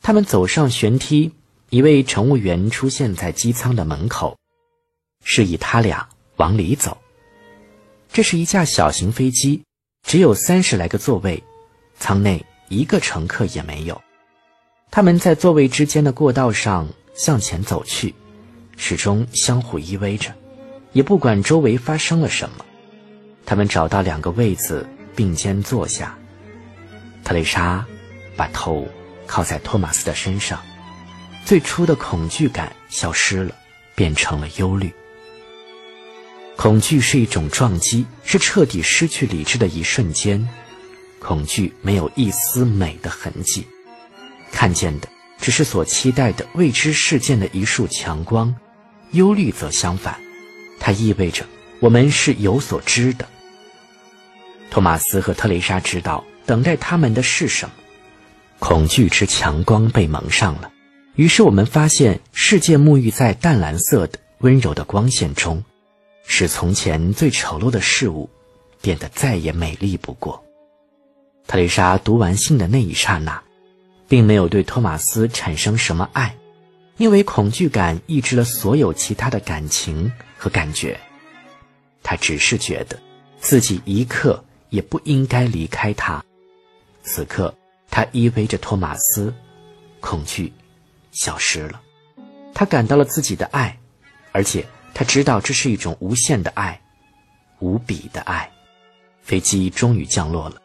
[0.00, 1.32] 他们走上舷梯，
[1.70, 4.38] 一位乘务员出现在机舱的门口，
[5.24, 6.96] 示意他俩往里走。
[8.12, 9.64] 这是一架小型飞机，
[10.06, 11.42] 只有三十来个座位，
[11.98, 14.00] 舱内一个乘客也没有。
[14.92, 18.14] 他们在座位之间的过道上向前走去。
[18.76, 20.34] 始终相互依偎着，
[20.92, 22.64] 也不管周围发生了什么。
[23.46, 26.16] 他们找到两个位子，并肩坐下。
[27.22, 27.84] 特蕾莎
[28.36, 28.86] 把头
[29.26, 30.60] 靠在托马斯的身上，
[31.44, 33.54] 最初的恐惧感消失了，
[33.94, 34.92] 变成了忧虑。
[36.56, 40.46] 恐惧是一种撞击，是彻底失去理智的一瞬间。
[41.18, 43.66] 恐惧没有一丝美的痕迹，
[44.52, 45.08] 看见的
[45.38, 48.54] 只是所期待的未知事件的一束强光。
[49.14, 50.20] 忧虑则相反，
[50.78, 51.44] 它意味着
[51.80, 53.26] 我们是有所知的。
[54.70, 57.74] 托马斯和特蕾莎知道等待他们的是什么，
[58.58, 60.70] 恐惧之强光被蒙上了。
[61.16, 65.64] 于是我们发现世界沐浴在淡蓝色的温柔的光线中。
[66.26, 68.30] 使从前最丑陋的事物
[68.80, 70.42] 变得再也美丽不过。
[71.46, 73.42] 特蕾莎读完信的那一刹那，
[74.08, 76.34] 并没有对托马斯产生什么爱，
[76.96, 80.98] 因为恐惧感抑制了所有其他的感情和感觉。
[82.02, 82.98] 他只是觉得
[83.40, 86.24] 自己一刻也不应该离开他。
[87.02, 87.54] 此刻，
[87.90, 89.32] 他依偎着托马斯，
[90.00, 90.52] 恐惧
[91.12, 91.80] 消失了。
[92.52, 93.78] 他感到了自己的爱，
[94.32, 94.64] 而且。
[94.96, 96.80] 他知道这是一种无限的爱，
[97.58, 98.48] 无比的爱。
[99.22, 100.62] 飞机终于降落了，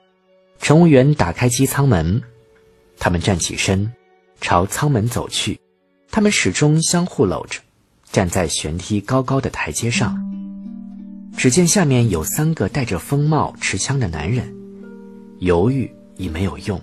[0.60, 2.22] 乘务员打开机舱门，
[3.00, 3.92] 他们站起身，
[4.40, 5.60] 朝舱门走去。
[6.12, 7.60] 他们始终相互搂着，
[8.12, 10.20] 站在舷梯高高的台阶上。
[11.38, 14.53] 只见下面有三个戴着风帽、持枪的男人。
[15.39, 16.82] 犹豫已没有用，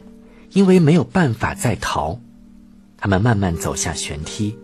[0.53, 2.19] 因为没有办法再逃。
[2.97, 4.57] 他们慢慢走下舷梯，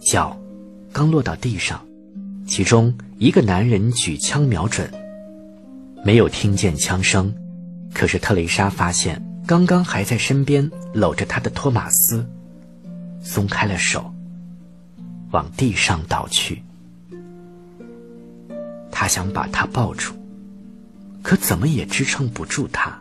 [0.00, 0.38] 脚。
[0.92, 1.84] 刚落到地上，
[2.46, 4.92] 其中一个男人举枪瞄准。
[6.04, 7.34] 没有听见枪声，
[7.94, 12.26] 可是特蕾莎发现刚刚还在身边搂着她的托马斯，
[13.22, 14.12] 松开了手，
[15.30, 16.62] 往地上倒去。
[18.90, 20.12] 他想把他抱住，
[21.22, 23.00] 可怎么也支撑不住他。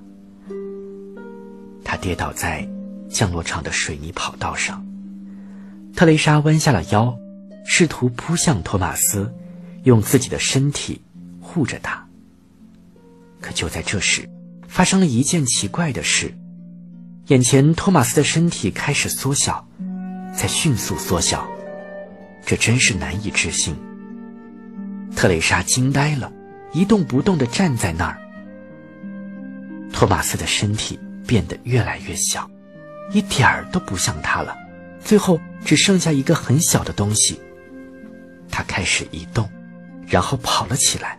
[1.84, 2.68] 他跌倒在
[3.10, 4.86] 降落场的水泥跑道上。
[5.96, 7.18] 特蕾莎弯下了腰。
[7.64, 9.32] 试图扑向托马斯，
[9.84, 11.00] 用自己的身体
[11.40, 12.06] 护着他。
[13.40, 14.28] 可就在这时，
[14.68, 16.34] 发生了一件奇怪的事：
[17.28, 19.68] 眼前托马斯的身体开始缩小，
[20.36, 21.48] 在迅速缩小。
[22.46, 23.76] 这真是难以置信。
[25.16, 26.32] 特蕾莎惊呆了，
[26.74, 28.18] 一动不动地站在那儿。
[29.94, 32.50] 托马斯的身体变得越来越小，
[33.12, 34.56] 一点儿都不像他了。
[35.04, 37.40] 最后只剩下一个很小的东西。
[38.50, 39.50] 他开始移动，
[40.08, 41.18] 然后跑了起来，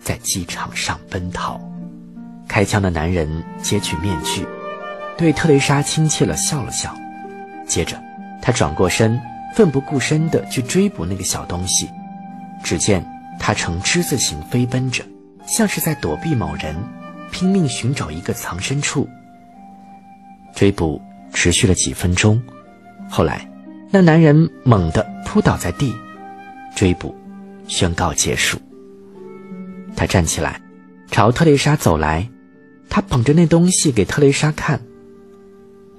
[0.00, 1.60] 在机场上奔逃。
[2.48, 4.46] 开枪的男人揭去面具，
[5.16, 6.94] 对特蕾莎亲切地笑了笑。
[7.66, 8.00] 接着，
[8.40, 9.20] 他转过身，
[9.54, 11.88] 奋不顾身地去追捕那个小东西。
[12.62, 13.04] 只见
[13.38, 15.04] 他呈之字形飞奔着，
[15.46, 16.74] 像是在躲避某人，
[17.30, 19.08] 拼命寻找一个藏身处。
[20.54, 21.00] 追捕
[21.32, 22.42] 持续了几分钟，
[23.10, 23.48] 后来，
[23.90, 25.94] 那男人猛地扑倒在地。
[26.74, 27.14] 追捕
[27.68, 28.58] 宣告结束。
[29.94, 30.60] 他站起来，
[31.10, 32.28] 朝特蕾莎走来。
[32.88, 34.80] 他捧着那东西给特蕾莎看。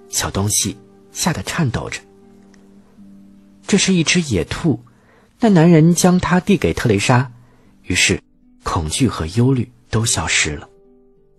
[0.09, 0.75] 小东西
[1.11, 1.99] 吓得颤抖着。
[3.67, 4.79] 这是一只野兔。
[5.39, 7.31] 那男人将它递给特蕾莎，
[7.83, 8.19] 于是
[8.63, 10.67] 恐惧和忧虑都消失了。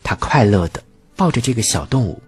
[0.05, 0.83] 他快乐的
[1.17, 2.23] 抱着这个小动物，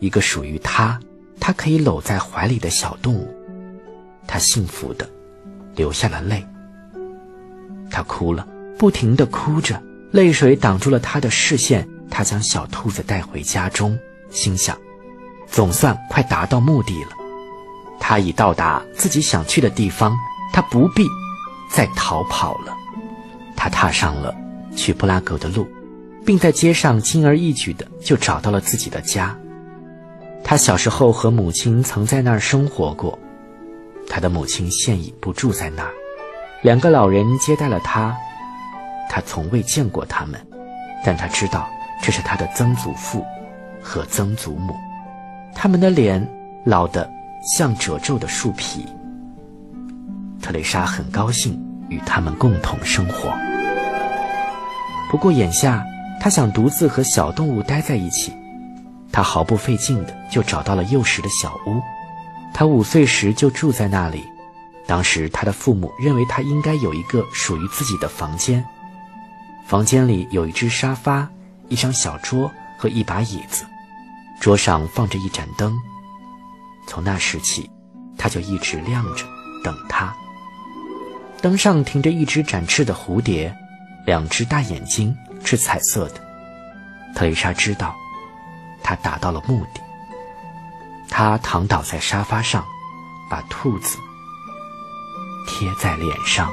[0.00, 1.00] 一个属于他，
[1.40, 3.34] 他可以搂在怀里的小动物。
[4.26, 5.08] 他幸福的。
[5.76, 6.42] 流下了泪，
[7.90, 9.78] 他哭了，不停的哭着，
[10.10, 11.86] 泪水挡住了他的视线。
[12.10, 13.94] 他将小兔子带回家中，
[14.30, 14.74] 心想，
[15.46, 17.10] 总算快达到目的了。
[18.00, 20.16] 他已到达自己想去的地方，
[20.52, 21.04] 他不必
[21.70, 22.74] 再逃跑了。
[23.56, 24.34] 他踏上了
[24.76, 25.66] 去布拉格的路，
[26.24, 29.36] 并在街上轻而易举的就找到了自己的家。
[30.44, 33.18] 他小时候和母亲曾在那儿生活过。
[34.08, 35.90] 他的母亲现已不住在那儿，
[36.62, 38.16] 两个老人接待了他。
[39.08, 40.40] 他从未见过他们，
[41.04, 41.68] 但他知道
[42.00, 43.24] 这是他的曾祖父
[43.82, 44.74] 和曾祖母。
[45.54, 46.24] 他们的脸
[46.64, 47.10] 老得
[47.46, 48.84] 像褶皱的树皮。
[50.42, 53.32] 特蕾莎很高兴与他们共同生活，
[55.10, 55.84] 不过眼下
[56.20, 58.32] 她想独自和小动物待在一起。
[59.12, 61.80] 她毫不费劲的就找到了幼时的小屋。
[62.52, 64.24] 他五岁时就住在那里，
[64.86, 68.64] 当时他的父母认为他应该有一个属于自己的房间。
[69.66, 71.28] 房间里有一只沙发、
[71.68, 73.66] 一张小桌和一把椅子，
[74.40, 75.76] 桌上放着一盏灯。
[76.86, 77.70] 从那时起，
[78.16, 79.24] 他就一直亮着，
[79.62, 80.14] 等他。
[81.42, 83.54] 灯上停着一只展翅的蝴蝶，
[84.06, 85.14] 两只大眼睛
[85.44, 86.20] 是彩色的，
[87.14, 87.94] 特蕾莎知道，
[88.82, 89.80] 她达到了目的。
[91.10, 92.64] 她躺倒在沙发上，
[93.30, 93.98] 把兔子
[95.46, 96.50] 贴在脸上。